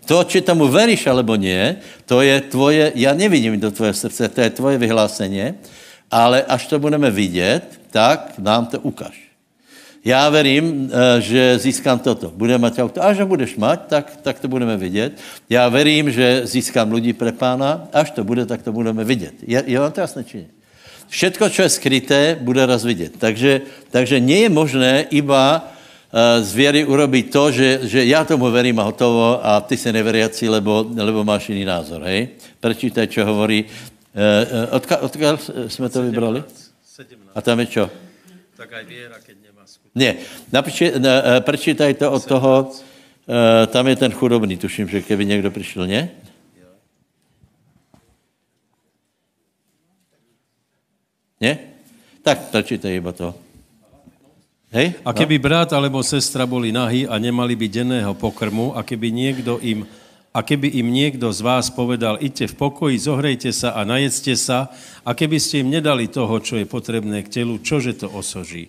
[0.05, 4.41] To, či tomu veríš alebo nie, to je tvoje, já nevidím do tvoje srdce, to
[4.41, 5.53] je tvoje vyhlásení,
[6.11, 9.25] ale až to budeme vidět, tak nám to ukáž.
[10.05, 12.29] Já verím, eh, že získám toto.
[12.29, 13.01] Budeme mať auto.
[13.01, 15.17] Až ho budeš mať, tak, tak to budeme vidět.
[15.49, 17.89] Já verím, že získám lidi pre pána.
[17.89, 19.33] Až to bude, tak to budeme vidět.
[19.41, 20.49] Je, je vám to jasné, či nie?
[21.09, 23.13] Všetko, co je skryté, bude raz vidět.
[23.17, 25.73] Takže, takže nie možné iba
[26.41, 30.49] z věry urobit to, že, že já tomu verím a hotovo a ty se neveriaci,
[30.49, 32.01] lebo, lebo máš jiný názor.
[32.07, 32.39] Hej?
[32.59, 33.67] Prečítaj, čo hovorí.
[34.15, 35.35] Uh, odka, odkiaľ
[35.67, 36.39] jsme to vybrali?
[36.87, 37.35] 17.
[37.35, 37.83] A tam je čo?
[38.55, 39.35] Tak aj viera, keď
[39.95, 40.15] ne,
[40.51, 45.25] napíši, ne, eh, prečítaj to od toho, uh, tam je ten chudobný, tuším, že keby
[45.25, 46.09] někdo přišel, ne?
[51.41, 51.59] Ne?
[52.23, 53.44] Tak prečítaj iba to.
[54.75, 54.99] Hej?
[55.07, 59.55] A keby brat alebo sestra boli nahy a nemali by denného pokrmu a keby niekto
[59.63, 59.87] im
[60.35, 64.67] a keby im niekto z vás povedal, idte v pokoji, zohrejte sa a najedzte sa,
[65.07, 68.67] a keby ste im nedali toho, čo je potrebné k telu, čože to osoží?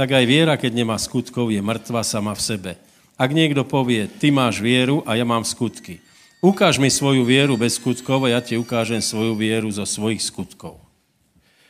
[0.00, 2.72] tak aj viera, keď nemá skutkov, je mŕtva sama v sebe.
[3.20, 6.00] Ak niekto povie, ty máš vieru a ja mám skutky.
[6.40, 10.80] Ukáž mi svoju vieru bez skutkov a ja ti ukážem svoju vieru zo svojich skutkov.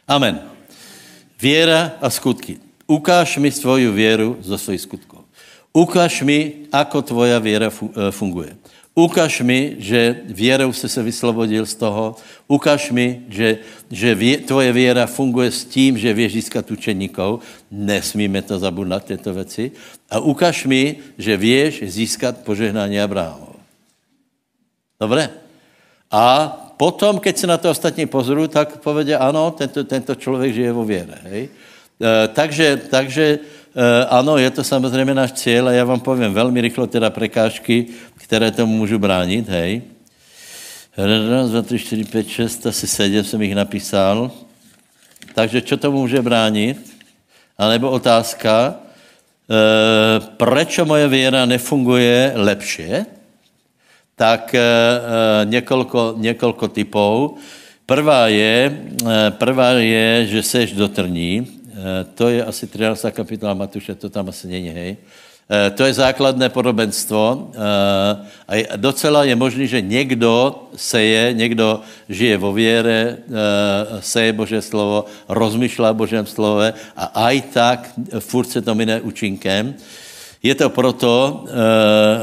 [0.06, 0.38] Amen.
[1.42, 2.62] Viera a skutky.
[2.90, 5.22] Ukáž mi svoju vieru zo svojich skutkov.
[5.70, 8.58] Ukáž mi, ako tvoja viera e, funguje.
[8.98, 12.18] Ukaž mi, že věrou se se vyslobodil z toho.
[12.50, 17.46] Ukaž mi, že, že vě, tvoje věra funguje s tím, že věš získat učeníkov.
[17.70, 19.70] Nesmíme to zabudnout, tyto věci.
[20.10, 23.62] A ukaž mi, že věš získat požehnání Abrahamov.
[25.00, 25.30] Dobré?
[26.10, 30.72] A potom, keď se na to ostatní pozorují, tak povedě, ano, tento, tento člověk žije
[30.72, 31.18] vo věre.
[31.22, 31.48] Hej?
[32.00, 33.38] E, takže, takže
[33.76, 37.86] e, ano, je to samozřejmě náš cíl a já vám povím velmi rychlo teda prekážky,
[38.16, 39.82] které tomu můžu bránit, hej.
[40.96, 44.30] Raz, dva, tři, čtyři, pět, šest, asi sedm jsem jich napísal.
[45.34, 46.96] Takže co tomu může bránit?
[47.58, 53.06] A nebo otázka, e, proč moje věra nefunguje lepše?
[54.16, 54.60] Tak e,
[55.44, 57.36] několko, několko typů.
[57.86, 58.80] Prvá je,
[59.30, 61.59] prvá je, že seš dotrní.
[61.80, 63.08] E, to je asi 13.
[63.10, 64.96] kapitola Matuše, to tam asi není, hej.
[65.50, 72.38] Eh, to je základné podobenstvo eh, a docela je možný, že někdo seje, někdo žije
[72.38, 77.80] vo věre, eh, seje Bože slovo, rozmýšlá Božem slove a aj tak
[78.22, 79.74] furt se to mine účinkem.
[80.40, 81.44] Je to proto,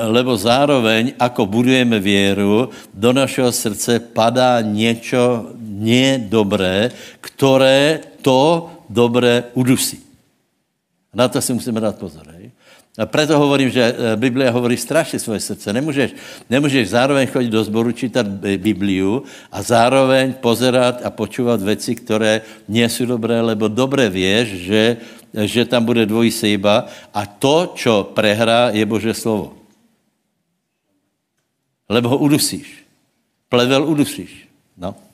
[0.10, 6.90] lebo zároveň, ako budujeme věru, do našeho srdce padá něco nedobré,
[7.22, 10.04] které to dobré udusí.
[11.14, 12.28] Na to si musíme dát pozor.
[12.36, 12.52] Hej?
[12.98, 15.74] A preto hovorím, že eh, Biblia hovorí strašně svoje srdce.
[15.74, 16.10] Nemůžeš,
[16.50, 18.26] nemůžeš zároveň chodit do zboru, čítat
[18.58, 24.98] Bibliu a zároveň pozerat a počúvat věci, které nie jsou dobré, lebo dobré věš, že,
[25.34, 29.54] že tam bude dvojí sejba a to, čo prehrá, je Bože slovo.
[31.90, 32.84] Lebo ho udusíš.
[33.50, 34.50] Plevel udusíš.
[34.78, 35.07] No.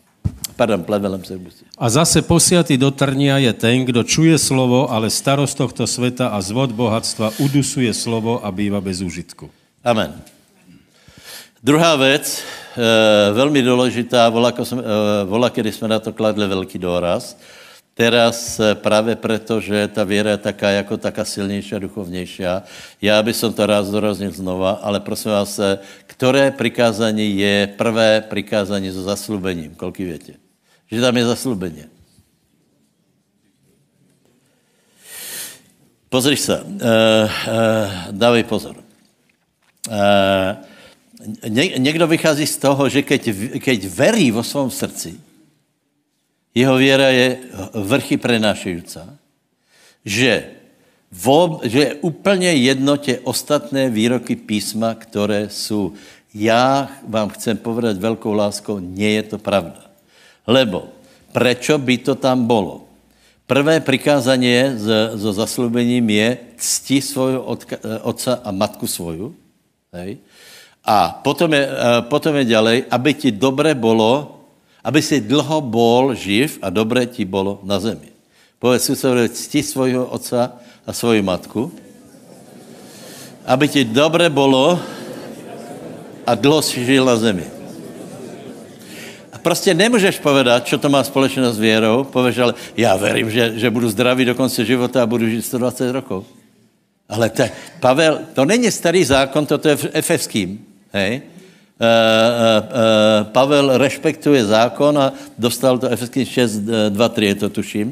[0.63, 1.65] Pardon, plevelem se musí.
[1.77, 6.39] A zase posiatý do trnia je ten, kdo čuje slovo, ale starost tohto sveta a
[6.39, 9.51] zvod bohatstva udusuje slovo a býva bez užitku.
[9.83, 10.15] Amen.
[11.59, 12.39] Druhá věc,
[12.79, 17.35] e, velmi důležitá, vola, e, kdy jsme na to kladli velký důraz,
[17.93, 22.43] Teraz eh, právě proto, že ta věra je taká jako taká silnější a duchovnější.
[23.01, 25.59] Já bych to rád zdoroznil znova, ale prosím vás,
[26.07, 29.75] které prikázání je prvé prikázání so zaslubením?
[29.75, 30.42] Kolik větě?
[30.93, 31.85] Že tam je zaslubeně.
[36.09, 38.77] Pozri se, uh, uh, dávej pozor.
[41.47, 43.21] Ně, někdo vychází z toho, že keď,
[43.57, 45.17] keď verí vo svém srdci,
[46.53, 47.37] jeho věra je
[47.73, 48.99] vrchy prenášející,
[50.05, 50.53] že,
[51.63, 55.93] že je úplně jednotě ostatné výroky písma, které jsou.
[56.33, 59.82] Já vám chcem povedat velkou láskou, nie je to pravda.
[60.47, 60.91] Lebo,
[61.31, 62.83] prečo by to tam bylo?
[63.43, 64.79] Prvé prikázanie
[65.19, 66.27] so zaslubením je
[66.57, 67.43] cti svojho
[68.03, 69.35] otca a matku svoju.
[69.91, 70.17] Hej?
[70.83, 71.63] A potom je,
[72.07, 74.43] potom je ďalej, aby ti dobre bolo
[74.83, 78.11] Aby si dlho bol živ a dobré ti bolo na zemi.
[78.59, 81.71] Povedz susedovi, cti svojho otca a svoju matku,
[83.47, 84.75] aby ti dobre bolo
[86.27, 87.47] a dlho si žil na zemi.
[89.43, 92.03] Prostě nemůžeš povedat, čo to má společné s věrou.
[92.03, 95.91] Pověš, ale já verím, že, že budu zdravý do konce života a budu žít 120
[95.91, 96.23] rokov.
[97.09, 97.43] Ale to,
[97.79, 100.63] Pavel, to není starý zákon, toto je efeským.
[100.95, 101.21] Hej?
[101.73, 107.49] Uh, uh, uh, Pavel respektuje zákon a dostal to Efeským 6, 2, 3, je to
[107.49, 107.87] tuším.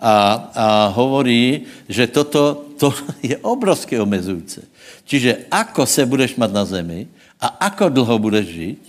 [0.00, 0.14] A,
[0.52, 2.92] a hovorí, že toto to
[3.22, 4.60] je obrovské omezující.
[5.08, 7.08] Čiže ako se budeš mať na zemi
[7.40, 8.82] a ako dlho budeš žiť,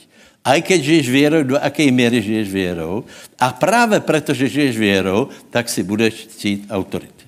[0.46, 3.04] aj keď žiješ věrou, do jaké míry žiješ věrou.
[3.40, 7.22] A právě proto, že žiješ věrou, tak si budeš cít autority.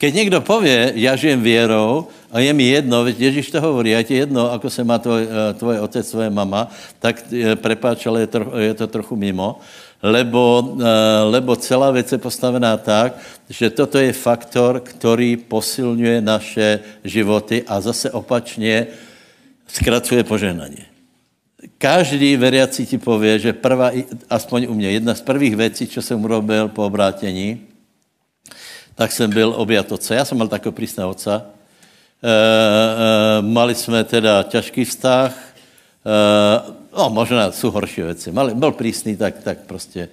[0.00, 4.14] Keď někdo pově, já žijem věrou a je mi jedno, Ježíš to hovorí, je ti
[4.14, 8.26] jedno, ako se má tvoj, eh, tvoj otec, tvoje mama, tak eh, prepáč, ale je,
[8.32, 9.60] tro, je to trochu mimo,
[10.00, 10.84] lebo, eh,
[11.28, 17.80] lebo celá věc je postavená tak, že toto je faktor, který posilňuje naše životy a
[17.80, 18.86] zase opačně
[19.68, 20.89] zkracuje požehnání.
[21.80, 23.90] Každý veriaci ti pově, že prvá,
[24.30, 27.60] aspoň u mě, jedna z prvých věcí, co jsem urobil po obrátění,
[28.94, 30.14] tak jsem byl objat otce.
[30.14, 31.40] Já jsem mal takového prísného otca.
[31.40, 36.16] E, e, mali jsme teda těžký vztah, e,
[36.96, 38.32] no možná jsou horší věci.
[38.32, 40.08] Mali, byl prísný, tak, tak prostě.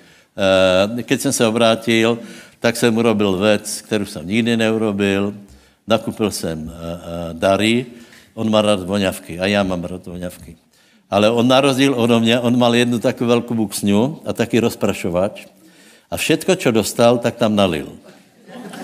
[0.98, 2.20] E, keď jsem se obrátil,
[2.60, 5.36] tak jsem urobil věc, kterou jsem nikdy neurobil.
[5.88, 7.86] Nakupil jsem e, e, dary,
[8.34, 10.67] on má rád voňavky a já mám rád voňavky.
[11.10, 15.46] Ale on na rozdíl mě, on mal jednu takovou velkou buksňu a taky rozprašovač.
[16.12, 17.90] A všetko, co dostal, tak tam nalil.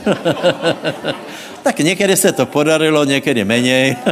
[1.63, 3.95] tak někdy se to podarilo, někdy menej.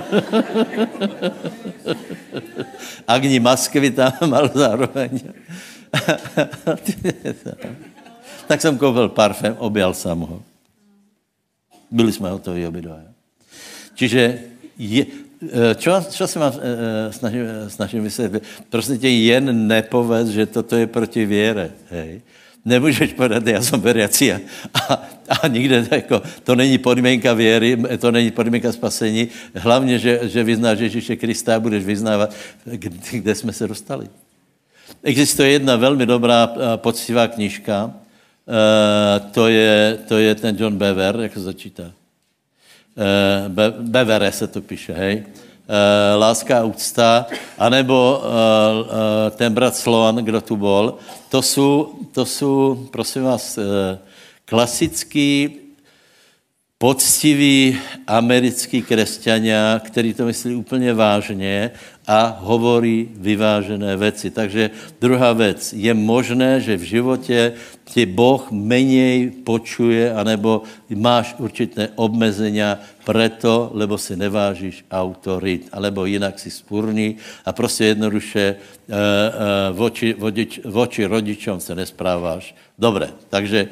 [3.08, 5.20] Agni Maskvy tam mal zároveň.
[8.48, 10.42] tak jsem koupil parfém, objal jsem ho.
[11.92, 13.00] Byli jsme hotoví obidva.
[13.96, 14.40] Čiže
[14.78, 15.06] je,
[15.76, 18.44] čo, čo se vám eh, snažím, snažím vysvětlit?
[18.70, 21.72] Prostě tě jen nepověz, že toto je proti věre.
[21.90, 22.22] Hej.
[22.66, 24.40] Nemůžeš povedat, já jsem veriaci a,
[24.74, 24.94] a,
[25.42, 29.28] a nikde jako, to není podmínka věry, to není podmínka spasení.
[29.56, 32.36] Hlavně, že, že vyznáš Ježíše Krista a budeš vyznávat,
[33.12, 34.10] kde, jsme se dostali.
[35.04, 37.94] Existuje jedna velmi dobrá eh, poctivá knižka,
[39.32, 41.92] to je, to je ten John Bever, jak se začítá.
[42.98, 47.26] Eh, Be, Bevere se to píše, hej, eh, láska a úcta,
[47.58, 50.98] anebo eh, ten brat Sloan, kdo tu bol,
[51.30, 53.60] to jsou, to jsou prosím vás,
[54.46, 55.56] klasický
[56.78, 61.72] poctiví americký křesťania, který to myslí úplně vážně
[62.12, 64.36] a hovorí vyvážené věci.
[64.36, 67.54] Takže druhá věc, je možné, že v životě
[67.88, 76.36] ti Boh menej počuje, anebo máš určité obmezenia preto, lebo si nevážíš autorit, alebo jinak
[76.36, 77.16] si spurný
[77.48, 78.56] a prostě jednoduše e, e,
[79.72, 82.56] voči, vodič, voči rodičům se nespráváš.
[82.76, 83.72] Dobré, takže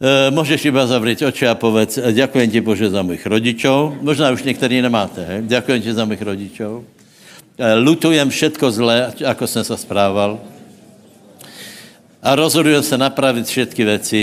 [0.00, 4.00] e, můžeš iba zavřít oči a povedz, ďakujem ti Bože za mých rodičů.
[4.00, 5.36] Možná už některý nemáte, he?
[5.44, 6.84] ďakujem ti za mých rodičů.
[7.58, 10.40] E, lutujem všetko zlé, ako jsem se správal.
[12.22, 14.20] A rozhodujem se napravit všetky věci,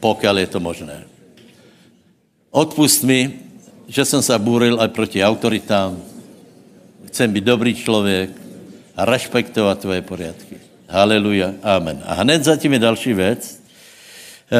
[0.00, 1.04] pokud je to možné.
[2.50, 3.32] Odpust mi,
[3.88, 5.98] že jsem se búril aj proti autoritám.
[7.06, 8.30] Chcem být dobrý člověk
[8.96, 10.56] a respektovat tvoje poriadky.
[10.88, 12.02] Haleluja, amen.
[12.06, 13.65] A hned zatím je další věc.
[14.50, 14.58] E,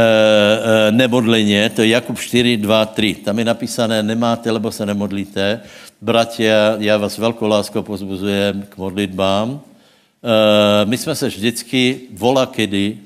[0.89, 3.15] e, nemodleně, to je Jakub 4, 2, 3.
[3.15, 5.61] Tam je napísané, nemáte, lebo se nemodlíte.
[6.01, 9.61] Bratia, já vás velkou láskou pozbuzujem k modlitbám.
[9.61, 12.99] E, my jsme se vždycky vola kedy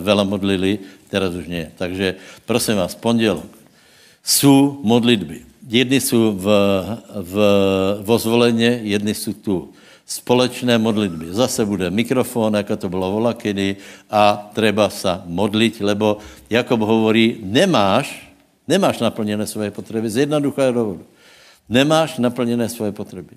[0.00, 0.78] vela modlili,
[1.10, 1.70] teraz už nie.
[1.78, 2.14] Takže
[2.46, 3.46] prosím vás, pondělok,
[4.24, 5.40] jsou modlitby.
[5.68, 6.46] Jedny jsou v,
[7.14, 7.34] v,
[8.02, 9.72] v jedny jsou tu.
[10.06, 11.32] Společné modlitby.
[11.32, 13.76] Zase bude mikrofon, jako to bylo volakedy,
[14.10, 18.28] a treba sa modlit, lebo Jakob hovorí, nemáš,
[18.68, 21.04] nemáš naplněné svoje potřeby z jednoduchého důvodu.
[21.68, 23.36] Nemáš naplněné svoje potřeby.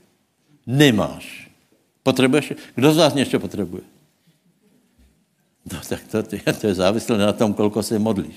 [0.67, 1.47] Nemáš.
[2.03, 2.53] Potřebuješ?
[2.75, 3.83] Kdo z vás něco potřebuje?
[5.71, 6.23] No tak to,
[6.61, 8.35] to je závislé na tom, kolko se modlíš.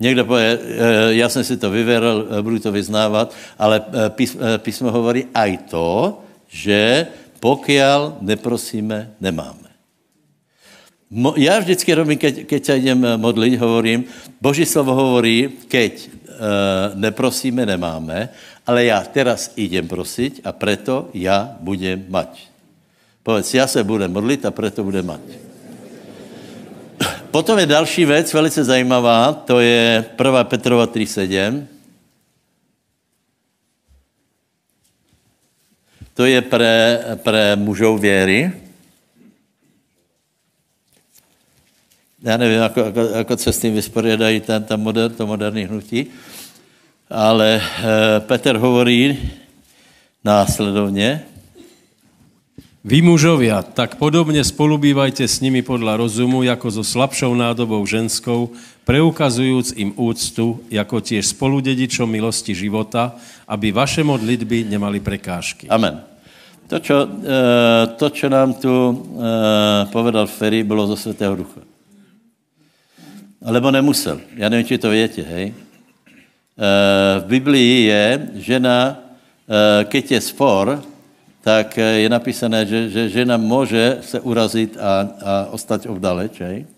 [0.00, 4.90] Někdo pově, eh, já jsem si to vyvěril, eh, budu to vyznávat, ale eh, písmo
[4.90, 7.06] hovorí aj to, že
[7.40, 9.68] pokiaľ neprosíme, nemáme.
[11.36, 14.04] Já vždycky robím, keď, keď se jdem modlit, hovorím,
[14.40, 16.10] Boží slovo hovorí, keď
[16.94, 18.28] neprosíme, nemáme,
[18.66, 22.48] ale já teraz idem prosit a preto já budem mať.
[23.22, 25.20] Povedz, já se bude modlit a proto bude mať.
[27.30, 30.44] Potom je další věc, velice zajímavá, to je 1.
[30.44, 31.66] Petrova 3.7.
[36.18, 38.50] To je pre, pre mužov věry.
[42.22, 46.06] Já nevím, jako, jako, jako se s tím vysporiadají ten, ten moder, to moderní hnutí,
[47.10, 49.18] ale e, Petr hovorí
[50.24, 51.22] následovně,
[52.84, 58.50] vy mužovia, tak podobně spolubývajte s nimi podľa rozumu, jako so slabšou nádobou ženskou,
[58.88, 63.12] preukazujúc im úctu, jako tiež spoludedičom milosti života,
[63.44, 65.68] aby vaše modlitby nemali prekážky.
[65.68, 66.00] Amen.
[66.72, 68.96] To, čo, eh, to, čo nám tu eh,
[69.92, 71.60] povedal Ferry, bylo zo Svatého Ducha.
[73.44, 74.20] Lebo nemusel.
[74.36, 75.52] Já nevím, či to větě, hej.
[75.52, 79.04] Eh, v Biblii je, žena,
[79.88, 80.84] keď je spor,
[81.40, 86.68] tak je napísané, že, že žena může se urazit a, a ostať ovdaleč, hej?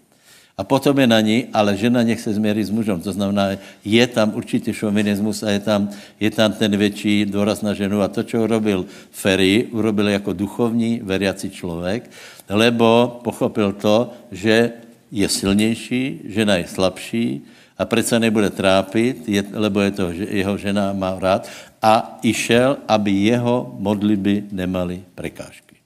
[0.61, 3.01] A potom je na ní, ale žena nech se změří s mužem.
[3.01, 5.89] To znamená, je tam určitý šovinismus a je tam,
[6.21, 8.05] je tam ten větší důraz na ženu.
[8.05, 12.11] A to, co urobil Ferry, urobil jako duchovní, veriaci člověk,
[12.53, 14.73] lebo pochopil to, že
[15.09, 17.41] je silnější, žena je slabší
[17.79, 21.49] a přece nebude trápit, je, lebo je to jeho žena má rád
[21.83, 25.81] a išel, aby jeho modlitby nemali prekážky.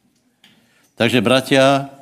[0.99, 1.94] Takže, bratia,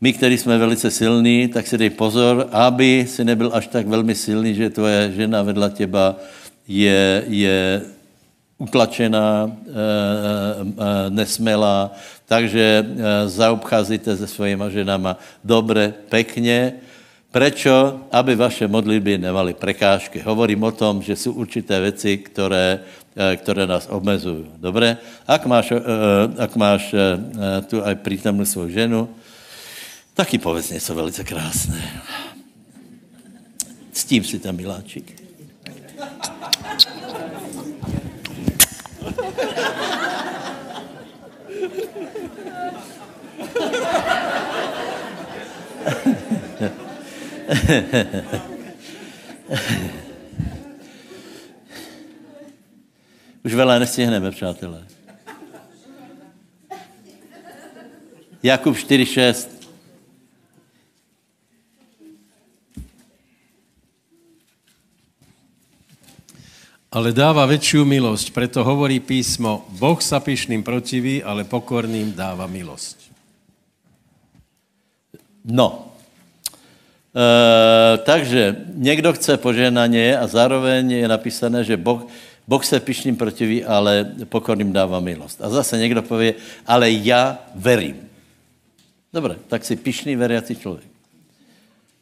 [0.00, 4.14] my, kteří jsme velice silní, tak si dej pozor, aby si nebyl až tak velmi
[4.14, 6.16] silný, že tvoje žena vedla těba
[6.68, 7.82] je, je
[8.58, 11.92] utlačená, e, e, nesmelá,
[12.24, 16.72] takže e, zaobcházíte se svojima ženama dobře, pekně,
[17.30, 18.10] Prečo?
[18.10, 20.18] Aby vaše modlitby nemali prekážky.
[20.18, 22.80] Hovorím o tom, že jsou určité věci, které,
[23.16, 24.50] eh, které nás omezují.
[24.58, 24.98] Dobré?
[25.30, 25.78] Ak máš, eh,
[26.38, 29.06] ak máš eh, tu aj přítomnou svou ženu,
[30.20, 32.02] taky povedz něco velice krásné.
[33.92, 35.22] S tím si tam miláčik.
[53.44, 54.86] Už velé nestihneme, přátelé.
[58.42, 59.59] Jakub 4.6.
[66.90, 72.98] Ale dáva väčšiu milosť, preto hovorí písmo, Boh sa pyšným protiví, ale pokorným dáva milosť.
[75.46, 75.90] No,
[77.10, 82.06] E, takže někdo chce požehnaně a zároveň je napísané, že boh,
[82.48, 85.42] boh se pišným protiví, ale pokorným dává milost.
[85.42, 86.34] A zase někdo pově,
[86.66, 87.96] ale já verím.
[89.12, 90.90] Dobře, tak si pišný veriací člověk.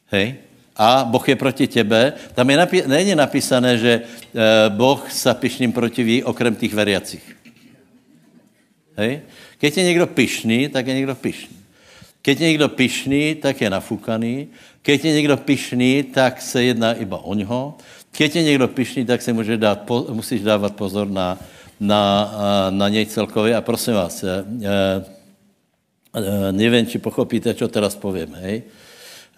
[0.07, 0.35] Hej?
[0.79, 2.13] A Boh je proti tebe.
[2.35, 4.03] Tam je napi- není napísané, že e,
[4.71, 7.37] Boh se pišným protiví okrem těch veriacích.
[8.97, 9.21] Hej?
[9.59, 11.57] Keď je někdo pišný, tak je někdo pišný.
[12.23, 14.49] Keď je někdo pišný, tak je nafukaný.
[14.83, 17.75] Keď je někdo pišný, tak se jedná iba o něho.
[18.11, 21.39] Keď je někdo pišný, tak se může dát, musíš dávat pozor na,
[21.81, 22.33] na,
[22.71, 23.57] na něj celkově.
[23.57, 24.45] A prosím vás, eh,
[26.15, 28.35] eh, nevím, či pochopíte, co teraz povím.
[28.35, 28.63] Hej?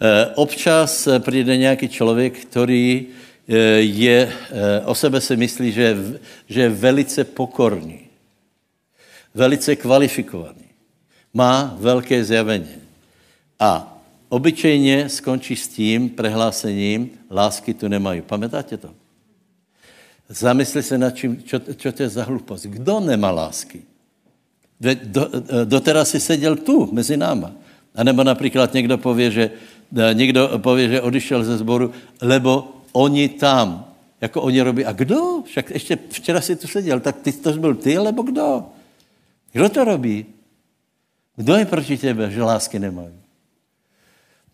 [0.01, 3.07] Eh, občas přijde nějaký člověk, který
[3.77, 4.33] je,
[4.85, 5.97] o sebe si myslí, že,
[6.47, 7.99] že je velice pokorný,
[9.33, 10.65] velice kvalifikovaný,
[11.33, 12.81] má velké zjavení.
[13.59, 13.97] A
[14.29, 18.21] obyčejně skončí s tím prehlásením, lásky tu nemají.
[18.21, 18.89] Pamätáte to?
[20.29, 21.43] Zamysli se nad čím,
[21.75, 22.65] čo to je za hlupost.
[22.65, 23.81] Kdo nemá lásky?
[25.03, 25.27] Do,
[25.65, 27.51] doteraz si seděl tu, mezi náma.
[27.95, 29.51] A nebo například někdo pově, že,
[30.13, 31.91] někdo pově, že odišel ze sboru,
[32.21, 33.85] lebo oni tam,
[34.21, 34.85] jako oni robí.
[34.85, 35.43] A kdo?
[35.45, 38.63] Však ještě včera si tu seděl, tak ty to byl ty, nebo kdo?
[39.51, 40.25] Kdo to robí?
[41.35, 43.21] Kdo je proti tebe, že lásky nemají?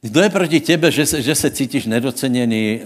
[0.02, 2.82] Kdo je proti tebe, že se, že se cítíš nedoceněný?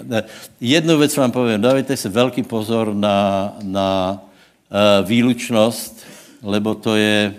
[0.62, 6.06] Jednu věc vám povím, dávajte si velký pozor na, na uh, výlučnost,
[6.44, 7.36] lebo to je,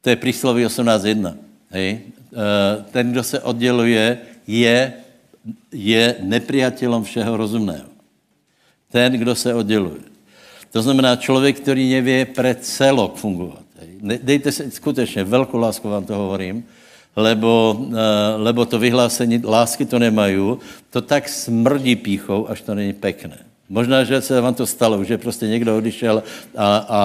[0.00, 1.34] to je přísloví 18.1.
[1.70, 2.00] Hej?
[2.34, 4.92] Uh, ten, kdo se odděluje, je,
[5.72, 7.88] je nepriatelem všeho rozumného.
[8.90, 10.00] Ten, kdo se odděluje.
[10.70, 13.62] To znamená člověk, který nevě pre celok fungovat.
[14.22, 16.64] Dejte si skutečně, velkou lásku vám to hovorím,
[17.16, 20.56] lebo, eh, lebo to vyhlásení lásky to nemají,
[20.90, 23.38] to tak smrdí píchou, až to není pekné.
[23.68, 26.22] Možná, že se vám to stalo, že prostě někdo odišel
[26.56, 27.00] a, a,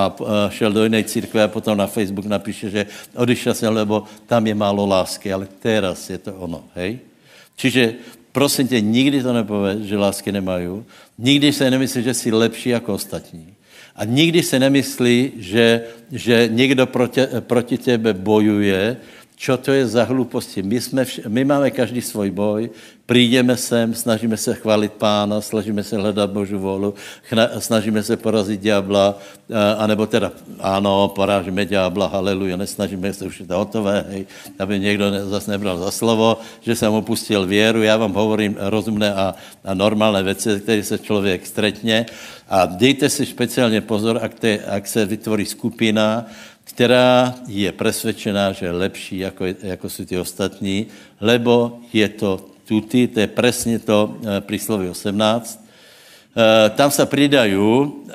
[0.50, 4.56] šel do jiné církve a potom na Facebook napíše, že odišel jsem, lebo tam je
[4.56, 7.00] málo lásky, ale teraz je to ono, hej?
[7.56, 7.94] Čiže
[8.32, 10.84] prosím tě, nikdy to nepověď, že lásky nemají.
[11.18, 13.54] Nikdy se nemyslí, že jsi lepší jako ostatní.
[13.96, 18.98] A nikdy se nemyslí, že, že někdo proti, proti tebe bojuje,
[19.36, 20.64] čo to je za hluposti.
[20.64, 22.70] My, jsme vš- my máme každý svůj boj,
[23.10, 26.94] přijdeme sem, snažíme se chválit pána, snažíme se hledat Božu volu,
[27.60, 29.18] snažíme se porazit ďábla,
[29.78, 34.26] anebo teda, ano, porážíme ďábla, haleluja, nesnažíme se, už je to hotové, hej,
[34.60, 39.36] aby někdo zase nebral za slovo, že jsem opustil věru, já vám hovorím rozumné a,
[39.66, 42.06] a normálné věci, které se člověk stretně
[42.50, 46.26] a dejte si speciálně pozor, ak, te, ak se vytvoří skupina,
[46.64, 50.88] která je presvědčená, že je lepší, jako, jako jsou ty ostatní,
[51.22, 55.58] lebo je to tuty, to je přesně to e, prísloví 18.
[56.38, 57.58] E, tam se přidají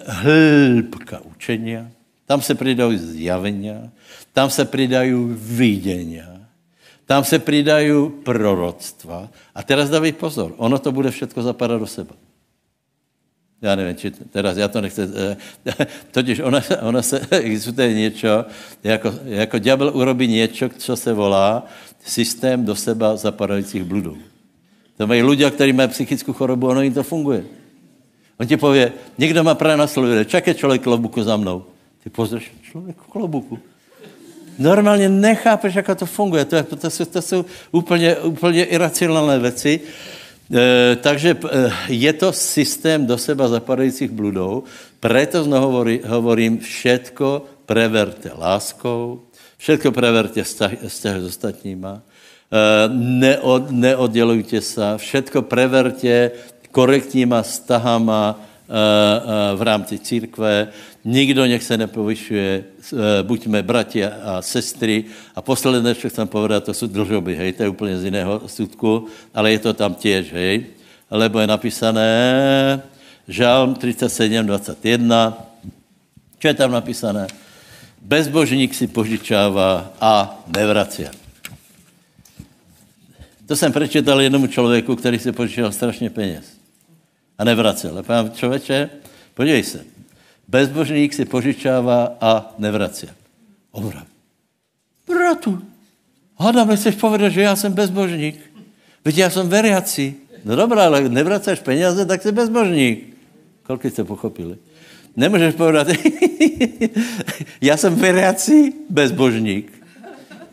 [0.07, 1.91] hĺbka učenia,
[2.27, 3.91] tam se přidají zjavenia,
[4.33, 6.47] tam se přidají viděnia,
[7.07, 7.91] tam se přidají
[8.23, 9.29] proroctva.
[9.55, 12.15] A teraz dávej pozor, ono to bude všetko zapadat do seba
[13.65, 18.45] já nevím, či teraz já to nechci, eh, totiž ona, ona se, existuje něco,
[18.85, 21.67] jako, jako ďábel urobí něco, co se volá
[22.05, 24.19] systém do seba zapadajících bludů.
[24.97, 27.45] To mají lidé, kteří mají psychickou chorobu, ono jim to funguje.
[28.41, 31.65] On ti pově, někdo má právě nasleduje, čaké člověk klobuku za mnou.
[32.05, 33.59] Ty pozřeš, člověk klobuku.
[34.59, 36.45] Normálně nechápeš, jak to funguje.
[36.45, 39.81] To, je, to, jsou, to jsou úplně, úplně iracionální věci.
[40.55, 44.63] E, takže e, je to systém do seba zapadajících bludou,
[45.01, 49.25] preto znovu hovorí, hovorím, všetko preverte láskou,
[49.57, 52.03] všetko preverte vztahy, s ostatníma,
[52.93, 56.31] neod, neoddělujte se, všetko preverte
[56.71, 58.41] korektníma vztahama
[59.55, 60.73] v rámci církve,
[61.05, 65.05] Nikdo nech se nepovyšuje, eh, buďme bratia a sestry.
[65.37, 69.07] A posledné, co chcem povedat, to jsou dlžoby, hej, to je úplně z jiného sudku,
[69.35, 70.67] ale je to tam těž, hej.
[71.11, 72.11] Lebo je napísané,
[73.29, 75.37] Žálm 37, 21,
[76.41, 77.27] co je tam napísané?
[78.01, 81.24] Bezbožník si požičává a nevracia.
[83.47, 86.45] To jsem přečítal jednomu člověku, který si požičal strašně peněz.
[87.39, 87.99] A nevracel.
[87.99, 88.91] A pán člověče,
[89.35, 89.85] podívej se,
[90.49, 93.13] Bezbožník si požičává a nevracia.
[93.71, 94.07] Hovorím,
[95.09, 95.63] bratu,
[96.39, 98.41] hádám, chceš povedat, že já jsem bezbožník.
[99.05, 100.15] Víte, já jsem veriaci.
[100.45, 103.17] No dobrá, ale nevracáš peníze, tak jsi bezbožník.
[103.63, 104.57] Kolik jste pochopili?
[105.17, 105.89] Nemůžeš povedat,
[107.61, 109.73] já jsem veriaci, bezbožník.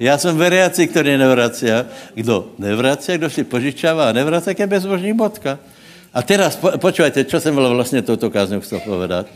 [0.01, 1.65] Já jsem veriaci, který nevrací.
[2.13, 5.59] Kdo nevrací, kdo si požičává a nevrací, je bezbožník bodka.
[6.13, 9.27] A teraz, po, počúvajte, čo jsem vlastně touto kázňou chcel povedat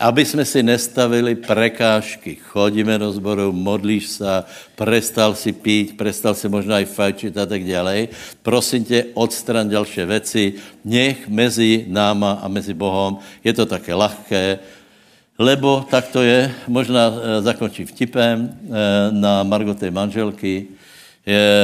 [0.00, 2.40] aby jsme si nestavili prekážky.
[2.40, 4.44] Chodíme do zboru, modlíš se,
[4.74, 8.08] prestal si pít, prestal si možná i fajčit a tak dále.
[8.42, 10.52] Prosím tě, odstran další věci.
[10.84, 14.58] Nech mezi náma a mezi Bohem je to také lahké,
[15.40, 18.48] lebo tak to je, možná e, zakončí vtipem e,
[19.10, 20.66] na Margoté manželky.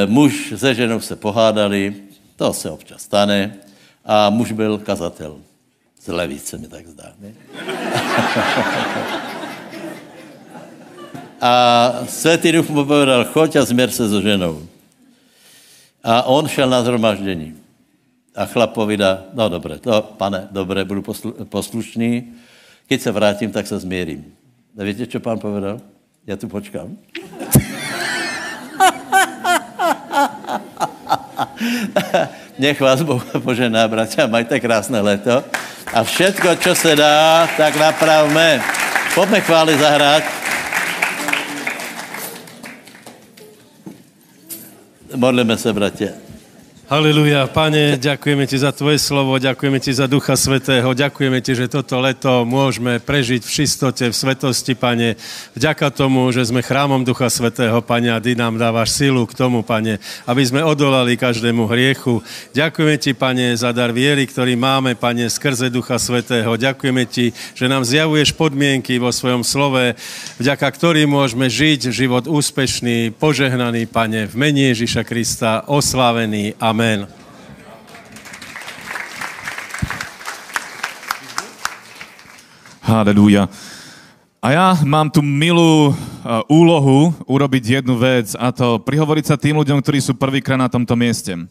[0.07, 1.95] Muž se ženou se pohádali,
[2.37, 3.55] to se občas stane,
[4.05, 5.37] a muž byl kazatel.
[6.01, 7.13] Z levice mi tak zdá.
[7.21, 7.33] Ne?
[11.41, 14.63] a světý duch mu povedal, choď a změr se so ženou.
[16.05, 17.55] A on šel na zhromaždění.
[18.35, 22.33] A chlap povídá, no dobré, to, pane, dobré, budu poslu, poslušný.
[22.87, 24.25] Když se vrátím, tak se změrím.
[24.81, 25.81] A víte, co pán povedal?
[26.27, 26.97] Já tu počkám.
[32.59, 35.45] Nech vás Boh požená, bratia, majte krásné leto.
[35.93, 38.61] A všetko, čo se dá, tak napravme.
[39.15, 40.23] Pojďme chváli zahrát.
[45.15, 46.26] Modlíme se, bratě.
[46.87, 47.51] Haleluja.
[47.51, 51.99] Pane, ďakujeme Ti za Tvoje slovo, ďakujeme Ti za Ducha Svetého, ďakujeme Ti, že toto
[51.99, 55.19] leto môžeme prežiť v čistote, v svetosti, Pane.
[55.59, 59.67] Vďaka tomu, že sme chrámom Ducha Svetého, Pane, a Ty nám dávaš silu k tomu,
[59.67, 59.99] Pane,
[60.31, 62.23] aby sme odolali každému hriechu.
[62.55, 66.55] Ďakujeme Ti, Pane, za dar viery, ktorý máme, Pane, skrze Ducha Svetého.
[66.55, 69.99] Ďakujeme Ti, že nám zjavuješ podmienky vo svojom slove,
[70.39, 76.55] vďaka ktorým môžeme žiť život úspešný, požehnaný, Pane, v mene Ježiša Krista, oslávený.
[76.63, 76.76] Amen.
[76.77, 77.09] Amen.
[82.85, 83.49] Haleluja.
[84.45, 89.57] A ja mám tu milú uh, úlohu urobiť jednu vec a to prihovoriť sa tým
[89.57, 91.49] ľuďom, ktorí sú prvýkrát na tomto mieste.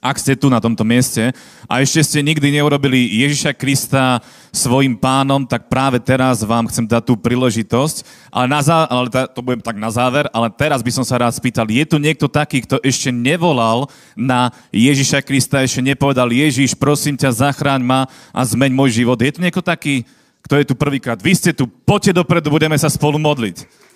[0.00, 1.32] Ak ste tu na tomto mieste
[1.66, 4.20] a ešte ste nikdy neurobili Ježiša Krista
[4.54, 8.06] svojim pánom, tak práve teraz vám chcem dať tú príležitosť.
[8.32, 8.86] Ale, na zá...
[8.88, 11.96] ale to budem tak na záver, ale teraz by som sa rád spýtal, je tu
[12.00, 18.08] niekto taký, kto ešte nevolal na Ježiša Krista, ešte nepovedal Ježiš, prosím ťa, zachráň ma
[18.32, 19.18] a zmeň môj život.
[19.20, 20.06] Je tu niekto taký,
[20.46, 21.18] kto je tu prvýkrát?
[21.18, 23.86] Vy ste tu, poďte dopredu, budeme sa spolu modliť.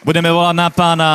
[0.00, 1.10] Budeme volať na pána,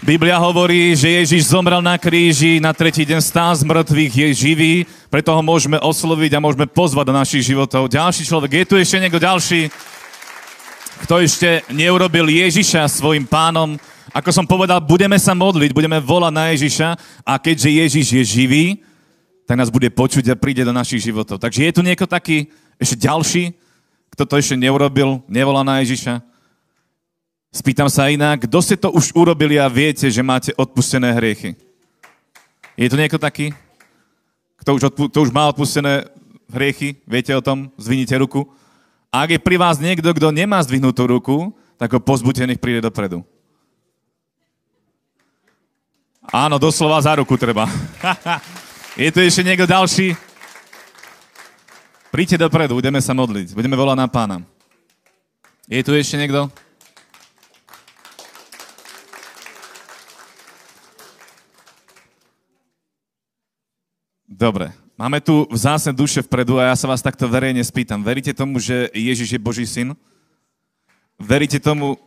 [0.00, 4.74] Biblia hovorí, že Ježiš zomrel na kríži, na tretí deň stál z mŕtvych, je živý,
[5.12, 7.92] preto ho môžeme osloviť a môžeme pozvať do našich životov.
[7.92, 9.68] Ďalší človek, je tu ešte niekto ďalší,
[11.04, 13.76] kto ešte neurobil Ježiša svojim pánom.
[14.16, 16.88] Ako som povedal, budeme sa modliť, budeme volať na Ježiša
[17.20, 18.64] a keďže Ježiš je živý,
[19.44, 21.36] tak nás bude počuť a príde do našich životov.
[21.36, 22.48] Takže je tu niekto taký,
[22.80, 23.52] ešte ďalší,
[24.16, 26.29] kto to ešte neurobil, nevolá na Ježiša?
[27.50, 31.58] Spýtam sa inak, kto ste to už urobili a viete, že máte odpustené hriechy?
[32.78, 33.50] Je to niekto taký?
[34.62, 36.06] Kto už, odpu- kto už má odpustené
[36.46, 37.02] hriechy?
[37.10, 37.74] Viete o tom?
[37.74, 38.46] Zvinite ruku.
[39.10, 42.86] A ak je pri vás niekto, kto nemá zdvihnutú ruku, tak ho pozbuďte, nech príde
[42.86, 43.26] dopredu.
[46.30, 47.66] Áno, doslova za ruku treba.
[49.02, 50.14] je tu ešte niekto ďalší?
[52.14, 53.58] Príďte dopredu, budeme sa modliť.
[53.58, 54.36] Budeme volať na pána.
[55.66, 56.46] Je tu ešte niekto?
[64.30, 64.70] Dobre.
[64.94, 67.98] Máme tu vzácne duše vpredu a ja sa vás takto verejne spýtam.
[67.98, 69.98] Veríte tomu, že Ježiš je Boží syn?
[71.18, 71.98] Veríte tomu...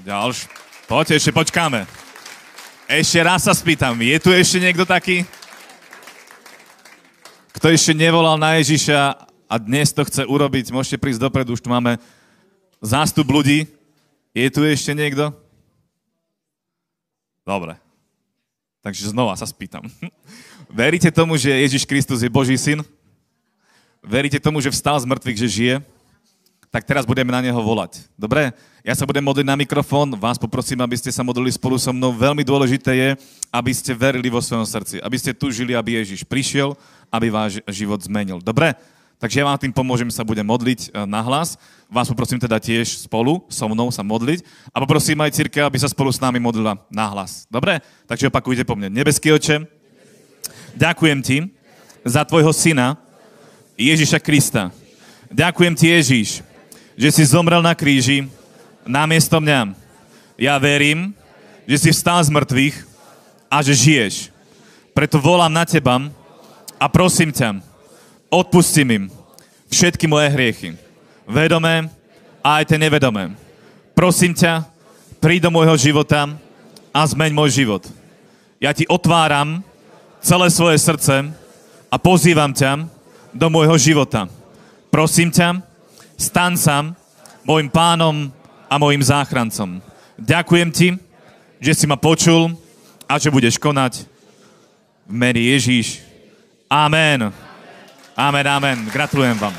[0.00, 0.48] Ďalš.
[0.88, 1.84] Poďte, ešte počkáme.
[2.88, 4.00] Ešte raz sa spýtam.
[4.00, 5.28] Je tu ešte niekto taký?
[7.52, 8.98] Kto ešte nevolal na Ježiša
[9.44, 12.00] a dnes to chce urobiť, môžete prísť dopredu, už tu máme
[12.80, 13.68] zástup ľudí.
[14.32, 15.36] Je tu ešte niekto?
[17.44, 17.85] Dobre.
[18.86, 19.82] Takže znova sa spýtam.
[20.70, 22.86] Veríte tomu, že Ježiš Kristus je Boží syn?
[23.98, 25.76] Veríte tomu, že vstal z mŕtvych, že žije?
[26.70, 28.06] Tak teraz budeme na neho volať.
[28.14, 28.54] Dobre?
[28.86, 32.14] Ja sa budem modliť na mikrofón, vás poprosím, aby ste sa modlili spolu so mnou.
[32.14, 33.10] Veľmi dôležité je,
[33.50, 36.78] aby ste verili vo svojom srdci, aby ste tužili, aby Ježiš prišiel,
[37.10, 38.38] aby váš život zmenil.
[38.38, 38.78] Dobre?
[39.16, 41.56] Takže ja vám tým pomôžem, sa budem modliť e, na hlas.
[41.88, 44.44] Vás poprosím teda tiež spolu so mnou sa modliť
[44.74, 47.48] a poprosím aj církev, aby sa spolu s nami modlila na hlas.
[47.48, 47.80] Dobre?
[48.04, 48.92] Takže opakujte po mne.
[48.92, 49.64] Nebeský oče,
[50.76, 51.48] ďakujem ti
[52.04, 53.00] za tvojho syna
[53.80, 54.68] Ježiša Krista.
[55.32, 56.28] Ďakujem ti, Ježiš,
[56.94, 58.28] že si zomrel na kríži
[58.86, 59.74] namiesto mňa.
[60.36, 61.16] Ja verím,
[61.66, 62.76] že si vstal z mŕtvych
[63.50, 64.14] a že žiješ.
[64.94, 65.98] Preto volám na teba
[66.78, 67.58] a prosím ťa,
[68.30, 69.04] odpustím im
[69.70, 70.68] všetky moje hriechy.
[71.26, 71.90] Vedomé
[72.42, 73.34] a aj tie nevedomé.
[73.96, 74.62] Prosím ťa,
[75.18, 76.30] príď do môjho života
[76.94, 77.82] a zmeň môj život.
[78.62, 79.64] Ja ti otváram
[80.22, 81.28] celé svoje srdce
[81.90, 82.86] a pozývam ťa
[83.34, 84.30] do môjho života.
[84.88, 85.60] Prosím ťa,
[86.16, 86.94] stan sa
[87.44, 88.32] môjim pánom
[88.66, 89.82] a môjim záchrancom.
[90.16, 90.88] Ďakujem ti,
[91.60, 92.56] že si ma počul
[93.06, 94.08] a že budeš konať
[95.06, 96.02] v mene Ježíš.
[96.66, 97.45] Amen.
[98.16, 98.88] Amen, amen.
[98.88, 99.52] Gratulujem vám.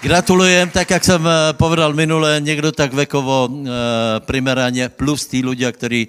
[0.00, 3.70] Gratulujem, tak jak jsem eh, povedal minule, někdo tak vekovo e,
[4.20, 6.08] primeraně, plus tí ľudia, ktorí,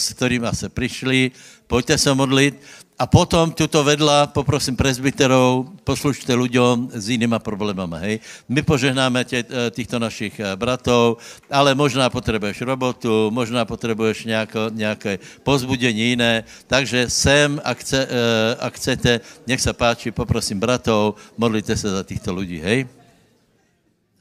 [0.00, 1.30] s kterými se přišli,
[1.66, 2.56] pojďte se modlit.
[3.00, 8.20] A potom tuto vedla, poprosím prezbiterov, poslušte ľuďom s jinýma problémama, hej.
[8.44, 11.16] My požehnáme tě, eh, týchto našich eh, bratov,
[11.48, 14.28] ale možná potřebuješ robotu, možná potřebuješ
[14.76, 21.16] nějaké pozbudení jiné, takže sem, ak, chce, eh, ak chcete, nech se páči, poprosím bratov,
[21.40, 22.84] modlite se za týchto ľudí, hej.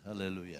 [0.07, 0.58] Haleluja.